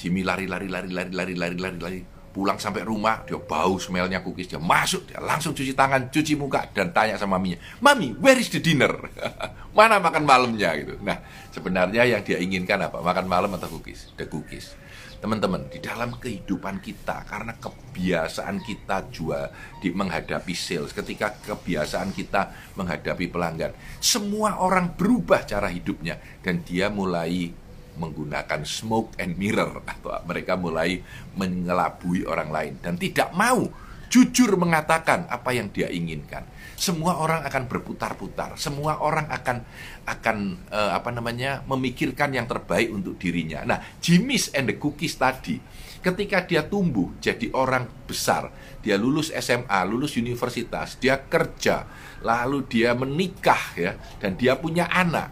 Jimmy 0.00 0.24
lari 0.24 0.48
lari 0.48 0.64
lari 0.64 0.88
lari 0.88 1.12
lari 1.12 1.34
lari 1.36 1.56
lari 1.60 1.76
lari. 1.76 2.00
Pulang 2.30 2.56
sampai 2.56 2.86
rumah 2.86 3.20
dia 3.28 3.36
bau 3.36 3.76
smellnya 3.76 4.24
cookies. 4.24 4.48
Dia 4.48 4.56
masuk 4.56 5.04
dia 5.04 5.20
langsung 5.20 5.52
cuci 5.52 5.76
tangan 5.76 6.08
cuci 6.08 6.40
muka 6.40 6.64
dan 6.72 6.88
tanya 6.88 7.20
sama 7.20 7.36
maminya 7.36 7.60
mami 7.84 8.16
where 8.16 8.40
is 8.40 8.48
the 8.48 8.64
dinner? 8.64 8.96
Mana 9.76 10.00
makan 10.00 10.24
malamnya? 10.24 10.72
Gitu. 10.80 10.96
Nah 11.04 11.20
sebenarnya 11.52 12.08
yang 12.08 12.24
dia 12.24 12.40
inginkan 12.40 12.80
apa? 12.80 13.04
Makan 13.04 13.28
malam 13.28 13.52
atau 13.60 13.68
cookies? 13.68 14.16
The 14.16 14.24
cookies. 14.24 14.72
Teman-teman 15.20 15.68
di 15.68 15.84
dalam 15.84 16.16
kehidupan 16.16 16.80
kita 16.80 17.28
karena 17.28 17.52
kebiasaan 17.60 18.56
kita 18.64 19.12
jual 19.12 19.52
di 19.76 19.92
menghadapi 19.92 20.56
sales 20.56 20.96
ketika 20.96 21.36
kebiasaan 21.44 22.16
kita 22.16 22.72
menghadapi 22.80 23.28
pelanggan 23.28 23.76
semua 24.00 24.64
orang 24.64 24.96
berubah 24.96 25.44
cara 25.44 25.68
hidupnya 25.68 26.16
dan 26.40 26.64
dia 26.64 26.88
mulai 26.88 27.52
menggunakan 28.00 28.64
smoke 28.64 29.12
and 29.20 29.36
mirror 29.36 29.84
atau 29.84 30.16
mereka 30.24 30.56
mulai 30.56 31.04
mengelabui 31.36 32.24
orang 32.24 32.48
lain 32.48 32.74
dan 32.80 32.96
tidak 32.96 33.30
mau 33.36 33.68
jujur 34.10 34.58
mengatakan 34.58 35.30
apa 35.30 35.54
yang 35.54 35.70
dia 35.70 35.86
inginkan. 35.86 36.42
Semua 36.74 37.20
orang 37.20 37.44
akan 37.46 37.68
berputar-putar, 37.70 38.56
semua 38.58 38.98
orang 38.98 39.28
akan 39.30 39.62
akan 40.08 40.36
uh, 40.72 40.96
apa 40.96 41.12
namanya 41.14 41.62
memikirkan 41.68 42.34
yang 42.34 42.48
terbaik 42.48 42.90
untuk 42.90 43.20
dirinya. 43.20 43.62
Nah, 43.62 43.78
Jimmy's 44.00 44.50
and 44.56 44.66
the 44.72 44.80
Cookies 44.80 45.14
tadi, 45.20 45.60
ketika 46.00 46.42
dia 46.42 46.64
tumbuh 46.64 47.12
jadi 47.20 47.52
orang 47.52 47.84
besar, 48.08 48.48
dia 48.80 48.96
lulus 48.96 49.28
SMA, 49.28 49.80
lulus 49.84 50.16
universitas, 50.16 50.96
dia 50.96 51.20
kerja, 51.20 51.84
lalu 52.24 52.64
dia 52.64 52.96
menikah 52.96 53.76
ya, 53.76 53.92
dan 54.16 54.40
dia 54.40 54.56
punya 54.56 54.88
anak. 54.88 55.28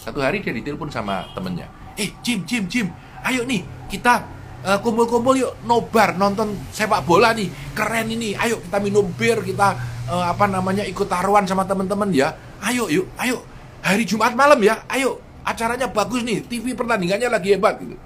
Satu 0.00 0.22
hari 0.22 0.40
dia 0.40 0.54
ditelepon 0.54 0.88
sama 0.94 1.28
temennya, 1.34 1.66
eh 2.00 2.10
Jim 2.24 2.40
Jim 2.48 2.64
Jim. 2.64 2.88
Ayo 3.20 3.44
nih 3.44 3.60
kita 3.92 4.24
uh, 4.64 4.78
kumpul-kumpul 4.80 5.36
yuk. 5.36 5.52
Nobar 5.68 6.16
nonton 6.16 6.56
sepak 6.72 7.04
bola 7.04 7.36
nih. 7.36 7.52
Keren 7.76 8.08
ini. 8.08 8.32
Ayo 8.32 8.64
kita 8.64 8.80
minum 8.80 9.04
bir 9.12 9.44
kita 9.44 9.76
uh, 10.08 10.24
apa 10.32 10.48
namanya 10.48 10.88
ikut 10.88 11.04
taruhan 11.04 11.44
sama 11.44 11.68
teman-teman 11.68 12.08
ya. 12.08 12.32
Ayo 12.64 12.88
yuk 12.88 13.12
ayo. 13.20 13.44
Hari 13.84 14.08
Jumat 14.08 14.32
malam 14.32 14.56
ya. 14.64 14.80
Ayo 14.88 15.20
acaranya 15.44 15.92
bagus 15.92 16.24
nih. 16.24 16.40
TV 16.48 16.72
pertandingannya 16.72 17.28
lagi 17.28 17.52
hebat 17.52 17.76
gitu. 17.76 17.96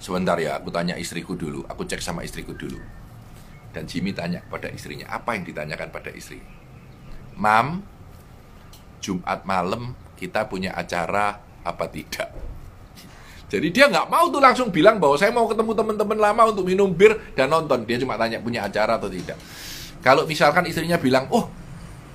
Sebentar 0.00 0.34
ya 0.40 0.56
aku 0.56 0.72
tanya 0.72 0.96
istriku 0.96 1.36
dulu. 1.36 1.68
Aku 1.68 1.84
cek 1.84 2.00
sama 2.00 2.24
istriku 2.24 2.56
dulu. 2.56 2.80
Dan 3.72 3.88
Jimmy 3.88 4.12
tanya 4.12 4.44
pada 4.48 4.68
istrinya 4.68 5.08
apa 5.08 5.32
yang 5.36 5.48
ditanyakan 5.48 5.88
pada 5.88 6.12
istri? 6.12 6.40
Mam 7.36 7.80
Jumat 9.00 9.48
malam 9.48 9.96
kita 10.20 10.46
punya 10.46 10.76
acara 10.76 11.40
apa 11.64 11.88
tidak 11.88 12.30
jadi 13.52 13.68
dia 13.68 13.84
nggak 13.92 14.08
mau 14.08 14.32
tuh 14.32 14.40
langsung 14.40 14.72
bilang 14.72 14.96
bahwa 14.96 15.20
saya 15.20 15.28
mau 15.28 15.44
ketemu 15.44 15.76
teman-teman 15.76 16.16
lama 16.16 16.42
untuk 16.48 16.64
minum 16.64 16.88
bir 16.88 17.20
dan 17.36 17.52
nonton. 17.52 17.84
Dia 17.84 18.00
cuma 18.00 18.16
tanya 18.16 18.40
punya 18.40 18.64
acara 18.64 18.96
atau 18.96 19.12
tidak. 19.12 19.36
Kalau 20.00 20.24
misalkan 20.24 20.64
istrinya 20.64 20.96
bilang, 20.96 21.28
oh 21.28 21.52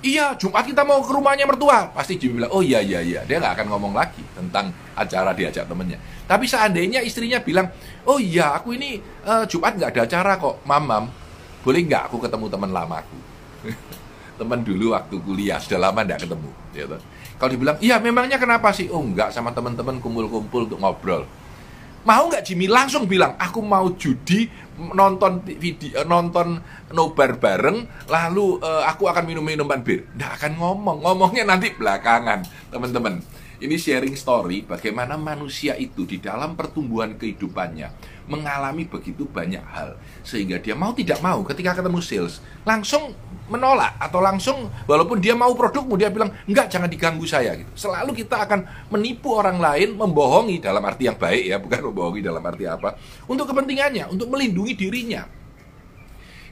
iya 0.02 0.34
Jumat 0.34 0.66
kita 0.66 0.82
mau 0.82 0.98
ke 0.98 1.14
rumahnya 1.14 1.46
mertua, 1.46 1.94
pasti 1.94 2.18
Jimmy 2.18 2.42
bilang, 2.42 2.50
oh 2.50 2.58
iya 2.58 2.82
iya 2.82 2.98
iya. 3.06 3.20
Dia 3.22 3.38
nggak 3.38 3.54
akan 3.54 3.66
ngomong 3.70 3.94
lagi 3.94 4.18
tentang 4.34 4.74
acara 4.98 5.30
diajak 5.30 5.70
temennya. 5.70 6.02
Tapi 6.26 6.44
seandainya 6.50 7.06
istrinya 7.06 7.38
bilang, 7.38 7.70
oh 8.10 8.18
iya 8.18 8.58
aku 8.58 8.74
ini 8.74 8.98
uh, 9.22 9.46
Jumat 9.46 9.78
nggak 9.78 9.94
ada 9.94 10.02
acara 10.10 10.42
kok, 10.42 10.66
mamam, 10.66 11.06
boleh 11.62 11.80
nggak 11.86 12.10
aku 12.10 12.18
ketemu 12.18 12.50
teman 12.50 12.70
lamaku? 12.74 13.18
teman 14.42 14.66
dulu 14.66 14.90
waktu 14.90 15.14
kuliah 15.22 15.62
sudah 15.62 15.86
lama 15.86 16.02
nggak 16.02 16.26
ketemu. 16.26 16.50
Gitu. 16.74 16.98
Kalau 17.38 17.50
dibilang, 17.54 17.78
iya 17.78 18.02
memangnya 18.02 18.34
kenapa 18.34 18.74
sih? 18.74 18.90
Oh 18.90 18.98
enggak, 18.98 19.30
sama 19.30 19.54
teman-teman 19.54 20.02
kumpul-kumpul 20.02 20.66
untuk 20.66 20.82
ngobrol. 20.82 21.22
Mau 22.02 22.30
nggak 22.30 22.42
Jimmy 22.46 22.66
langsung 22.66 23.06
bilang, 23.06 23.38
aku 23.38 23.62
mau 23.62 23.94
judi, 23.94 24.50
nonton 24.78 25.42
video, 25.46 26.02
nonton 26.02 26.58
nobar 26.94 27.38
bareng, 27.38 28.06
lalu 28.10 28.58
uh, 28.58 28.86
aku 28.86 29.06
akan 29.06 29.22
minum 29.26 29.42
minuman 29.42 29.82
bir. 29.82 30.06
Nggak 30.18 30.32
akan 30.42 30.52
ngomong, 30.58 30.98
ngomongnya 31.02 31.46
nanti 31.46 31.74
belakangan, 31.74 32.42
teman-teman. 32.74 33.22
Ini 33.58 33.74
sharing 33.74 34.14
story 34.14 34.62
bagaimana 34.62 35.18
manusia 35.18 35.74
itu 35.74 36.06
di 36.06 36.22
dalam 36.22 36.54
pertumbuhan 36.54 37.18
kehidupannya 37.18 37.90
mengalami 38.30 38.86
begitu 38.86 39.26
banyak 39.26 39.64
hal 39.74 39.98
sehingga 40.22 40.62
dia 40.62 40.78
mau 40.78 40.94
tidak 40.94 41.18
mau 41.18 41.42
ketika 41.42 41.74
ketemu 41.74 41.98
sales 41.98 42.38
langsung 42.62 43.18
menolak 43.50 43.98
atau 43.98 44.20
langsung 44.22 44.70
walaupun 44.86 45.18
dia 45.18 45.34
mau 45.34 45.50
produkmu 45.58 45.98
dia 45.98 46.12
bilang 46.12 46.30
enggak 46.46 46.70
jangan 46.70 46.86
diganggu 46.86 47.24
saya 47.26 47.56
gitu. 47.58 47.72
Selalu 47.74 48.22
kita 48.22 48.46
akan 48.46 48.62
menipu 48.94 49.34
orang 49.34 49.58
lain, 49.58 49.96
membohongi 49.96 50.62
dalam 50.62 50.84
arti 50.84 51.08
yang 51.08 51.18
baik 51.18 51.44
ya, 51.48 51.56
bukan 51.64 51.90
membohongi 51.90 52.20
dalam 52.22 52.44
arti 52.44 52.68
apa, 52.68 52.94
untuk 53.26 53.50
kepentingannya, 53.50 54.06
untuk 54.12 54.30
melindungi 54.30 54.76
dirinya. 54.76 55.37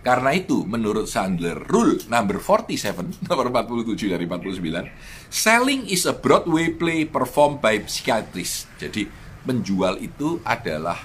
Karena 0.06 0.30
itu, 0.38 0.62
menurut 0.62 1.10
Sandler 1.10 1.66
Rule 1.66 1.98
number 2.06 2.38
47, 2.38 3.26
nomor 3.26 3.50
47 3.50 4.14
dari 4.14 4.22
49, 4.22 4.86
selling 5.26 5.82
is 5.90 6.06
a 6.06 6.14
Broadway 6.14 6.70
play 6.70 7.02
performed 7.02 7.58
by 7.58 7.82
psychiatrist. 7.90 8.70
Jadi, 8.78 9.10
menjual 9.42 9.98
itu 9.98 10.38
adalah 10.46 11.02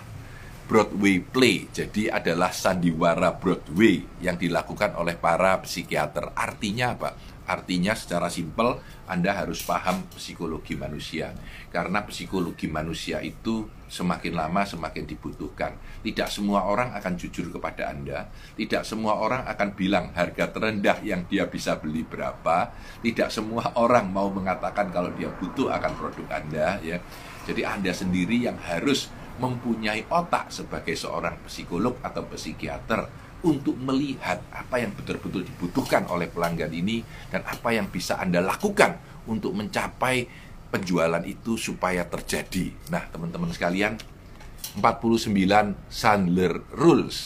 Broadway 0.70 1.18
play. 1.18 1.66
Jadi 1.74 2.14
adalah 2.14 2.54
sandiwara 2.54 3.34
Broadway 3.34 4.06
yang 4.22 4.38
dilakukan 4.38 4.94
oleh 4.94 5.18
para 5.18 5.58
psikiater. 5.66 6.38
Artinya 6.38 6.94
apa? 6.94 7.18
Artinya 7.52 7.92
secara 7.92 8.32
simpel 8.32 8.80
Anda 9.12 9.36
harus 9.36 9.60
paham 9.68 10.08
psikologi 10.16 10.80
manusia. 10.80 11.36
Karena 11.68 12.00
psikologi 12.08 12.72
manusia 12.72 13.20
itu 13.20 13.68
semakin 13.92 14.40
lama 14.40 14.64
semakin 14.64 15.04
dibutuhkan. 15.04 15.76
Tidak 16.00 16.32
semua 16.32 16.64
orang 16.64 16.96
akan 16.96 17.20
jujur 17.20 17.52
kepada 17.52 17.92
Anda. 17.92 18.32
Tidak 18.56 18.88
semua 18.88 19.20
orang 19.20 19.44
akan 19.52 19.70
bilang 19.76 20.16
harga 20.16 20.48
terendah 20.48 21.04
yang 21.04 21.28
dia 21.28 21.44
bisa 21.52 21.76
beli 21.76 22.08
berapa. 22.08 22.72
Tidak 23.04 23.28
semua 23.28 23.76
orang 23.76 24.08
mau 24.08 24.32
mengatakan 24.32 24.88
kalau 24.96 25.12
dia 25.12 25.28
butuh 25.28 25.76
akan 25.76 25.92
produk 26.00 26.28
Anda 26.32 26.80
ya. 26.80 27.04
Jadi 27.44 27.68
Anda 27.68 27.92
sendiri 27.92 28.48
yang 28.48 28.56
harus 28.64 29.12
mempunyai 29.44 30.08
otak 30.08 30.54
sebagai 30.54 30.94
seorang 30.94 31.42
psikolog 31.50 32.00
atau 32.00 32.24
psikiater 32.32 33.31
untuk 33.42 33.74
melihat 33.78 34.42
apa 34.54 34.78
yang 34.78 34.94
betul-betul 34.94 35.42
dibutuhkan 35.46 36.06
oleh 36.10 36.30
pelanggan 36.30 36.70
ini 36.70 37.02
dan 37.34 37.42
apa 37.46 37.74
yang 37.74 37.90
bisa 37.90 38.22
Anda 38.22 38.42
lakukan 38.42 39.26
untuk 39.26 39.58
mencapai 39.58 40.30
penjualan 40.72 41.22
itu 41.26 41.60
supaya 41.60 42.08
terjadi. 42.08 42.72
Nah, 42.94 43.04
teman-teman 43.12 43.52
sekalian, 43.52 44.00
49 44.80 45.92
Sandler 45.92 46.64
Rules 46.72 47.18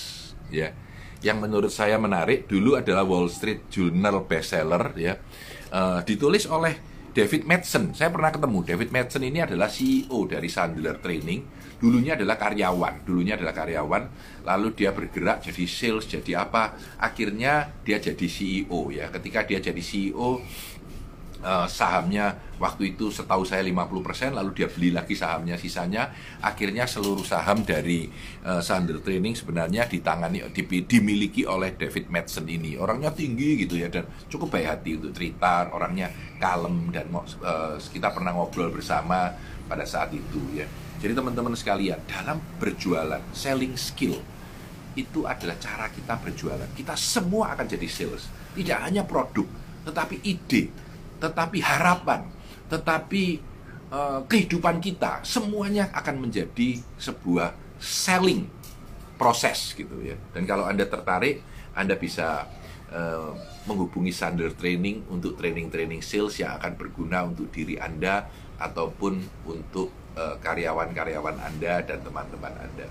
ya. 0.50 0.74
Yang 1.22 1.38
menurut 1.42 1.72
saya 1.74 1.98
menarik 1.98 2.46
dulu 2.46 2.78
adalah 2.78 3.06
Wall 3.06 3.30
Street 3.30 3.70
Journal 3.70 4.26
bestseller 4.26 4.94
ya. 4.98 5.14
Uh, 5.74 6.00
ditulis 6.06 6.46
oleh 6.48 6.95
David 7.16 7.48
Madsen. 7.48 7.96
Saya 7.96 8.12
pernah 8.12 8.28
ketemu 8.28 8.60
David 8.68 8.92
Madsen 8.92 9.24
ini 9.24 9.40
adalah 9.40 9.72
CEO 9.72 10.28
dari 10.28 10.52
Sandler 10.52 11.00
Training 11.00 11.66
dulunya 11.80 12.16
adalah 12.16 12.40
karyawan, 12.40 13.04
dulunya 13.04 13.36
adalah 13.36 13.54
karyawan, 13.54 14.04
lalu 14.48 14.68
dia 14.74 14.96
bergerak 14.96 15.44
jadi 15.44 15.66
sales, 15.68 16.08
jadi 16.08 16.48
apa? 16.48 16.76
Akhirnya 16.98 17.68
dia 17.84 18.00
jadi 18.00 18.26
CEO 18.26 18.90
ya. 18.90 19.12
Ketika 19.12 19.44
dia 19.44 19.60
jadi 19.60 19.82
CEO 19.84 20.40
eh, 21.42 21.68
sahamnya 21.68 22.46
waktu 22.56 22.96
itu 22.96 23.12
setahu 23.12 23.44
saya 23.44 23.64
50% 23.68 24.32
lalu 24.32 24.52
dia 24.56 24.68
beli 24.72 24.96
lagi 24.96 25.16
sahamnya 25.16 25.60
sisanya. 25.60 26.12
Akhirnya 26.40 26.88
seluruh 26.88 27.26
saham 27.28 27.68
dari 27.68 28.08
uh, 28.48 28.64
Sander 28.64 29.04
Training 29.04 29.36
sebenarnya 29.36 29.88
ditangani 29.92 30.40
dimiliki 30.88 31.44
oleh 31.44 31.76
David 31.76 32.08
Madsen 32.08 32.48
ini. 32.48 32.80
Orangnya 32.80 33.12
tinggi 33.12 33.60
gitu 33.60 33.76
ya 33.76 33.92
dan 33.92 34.08
cukup 34.32 34.56
baik 34.56 34.68
hati 34.72 34.96
untuk 34.96 35.12
cerita. 35.12 35.68
Orangnya 35.76 36.08
kalem 36.40 36.96
dan 36.96 37.12
uh, 37.12 37.76
kita 37.80 38.16
pernah 38.16 38.32
ngobrol 38.32 38.72
bersama 38.72 39.36
pada 39.68 39.84
saat 39.84 40.16
itu 40.16 40.40
ya. 40.56 40.68
Jadi 40.96 41.12
teman-teman 41.12 41.54
sekalian, 41.54 42.00
dalam 42.08 42.40
berjualan, 42.58 43.20
selling 43.36 43.76
skill 43.76 44.16
itu 44.96 45.28
adalah 45.28 45.60
cara 45.60 45.92
kita 45.92 46.16
berjualan. 46.16 46.72
Kita 46.72 46.96
semua 46.96 47.52
akan 47.54 47.68
jadi 47.68 47.88
sales. 47.92 48.32
Tidak 48.56 48.80
hanya 48.80 49.04
produk, 49.04 49.44
tetapi 49.84 50.24
ide, 50.24 50.72
tetapi 51.20 51.60
harapan, 51.64 52.28
tetapi 52.68 53.40
uh, 53.92 54.22
kehidupan 54.28 54.82
kita 54.84 55.22
semuanya 55.24 55.90
akan 55.96 56.28
menjadi 56.28 56.82
sebuah 57.00 57.56
selling 57.80 58.48
proses 59.16 59.72
gitu 59.76 60.04
ya. 60.04 60.16
Dan 60.36 60.44
kalau 60.44 60.68
Anda 60.68 60.84
tertarik, 60.88 61.40
Anda 61.72 61.96
bisa 61.96 62.48
uh, 62.92 63.32
menghubungi 63.68 64.12
Sander 64.12 64.52
Training 64.54 65.08
untuk 65.08 65.40
training-training 65.40 66.04
sales 66.04 66.36
yang 66.40 66.56
akan 66.60 66.76
berguna 66.76 67.24
untuk 67.24 67.48
diri 67.52 67.80
Anda 67.80 68.28
ataupun 68.60 69.44
untuk 69.48 69.92
uh, 70.16 70.36
karyawan-karyawan 70.40 71.36
Anda 71.40 71.84
dan 71.84 72.00
teman-teman 72.04 72.54
Anda. 72.56 72.88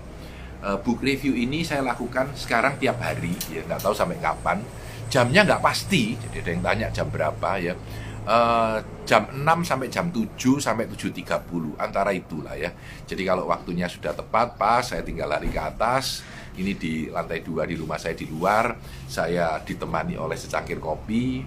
Uh, 0.65 0.77
book 0.81 1.05
review 1.05 1.37
ini 1.37 1.61
saya 1.61 1.85
lakukan 1.85 2.33
sekarang 2.33 2.81
tiap 2.81 2.97
hari, 2.97 3.37
ya 3.53 3.61
nggak 3.65 3.85
tahu 3.85 3.93
sampai 3.93 4.17
kapan. 4.17 4.61
Jamnya 5.05 5.45
nggak 5.45 5.61
pasti, 5.61 6.17
jadi 6.17 6.41
ada 6.41 6.49
yang 6.49 6.63
tanya 6.65 6.87
jam 6.89 7.07
berapa 7.13 7.49
ya 7.61 7.77
uh, 8.25 8.77
jam 9.05 9.29
6 9.31 9.41
sampai 9.63 9.87
jam 9.87 10.09
7 10.09 10.35
sampai 10.59 10.89
7.30 10.89 11.77
antara 11.77 12.11
itulah 12.11 12.57
ya. 12.57 12.73
Jadi 13.05 13.23
kalau 13.23 13.47
waktunya 13.47 13.85
sudah 13.85 14.11
tepat 14.11 14.57
pas 14.57 14.83
saya 14.83 15.05
tinggal 15.05 15.29
lari 15.29 15.49
ke 15.49 15.61
atas. 15.61 16.25
Ini 16.55 16.71
di 16.79 17.11
lantai 17.11 17.43
dua 17.43 17.67
di 17.67 17.75
rumah 17.75 17.99
saya 17.99 18.15
di 18.15 18.31
luar. 18.31 18.79
Saya 19.11 19.59
ditemani 19.59 20.15
oleh 20.15 20.39
secangkir 20.39 20.79
kopi 20.79 21.43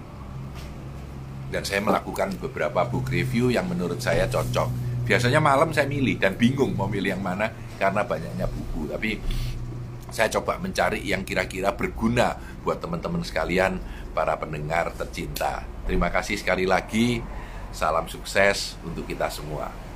dan 1.49 1.65
saya 1.65 1.81
melakukan 1.81 2.37
beberapa 2.37 2.85
book 2.85 3.09
review 3.09 3.49
yang 3.49 3.65
menurut 3.65 3.97
saya 3.97 4.29
cocok. 4.29 4.69
Biasanya 5.09 5.41
malam 5.41 5.73
saya 5.73 5.89
milih 5.89 6.21
dan 6.21 6.37
bingung 6.37 6.77
mau 6.77 6.85
milih 6.85 7.17
yang 7.17 7.25
mana 7.25 7.49
karena 7.81 8.05
banyaknya 8.05 8.45
buku. 8.45 8.85
Tapi 8.85 9.17
saya 10.13 10.29
coba 10.37 10.61
mencari 10.61 11.01
yang 11.01 11.25
kira-kira 11.25 11.73
berguna 11.73 12.37
buat 12.61 12.77
teman-teman 12.77 13.25
sekalian 13.25 13.81
para 14.13 14.37
pendengar 14.37 14.93
tercinta. 14.93 15.65
Terima 15.89 16.13
kasih 16.13 16.37
sekali 16.37 16.69
lagi. 16.69 17.17
Salam 17.73 18.05
sukses 18.05 18.77
untuk 18.85 19.09
kita 19.09 19.25
semua. 19.33 19.88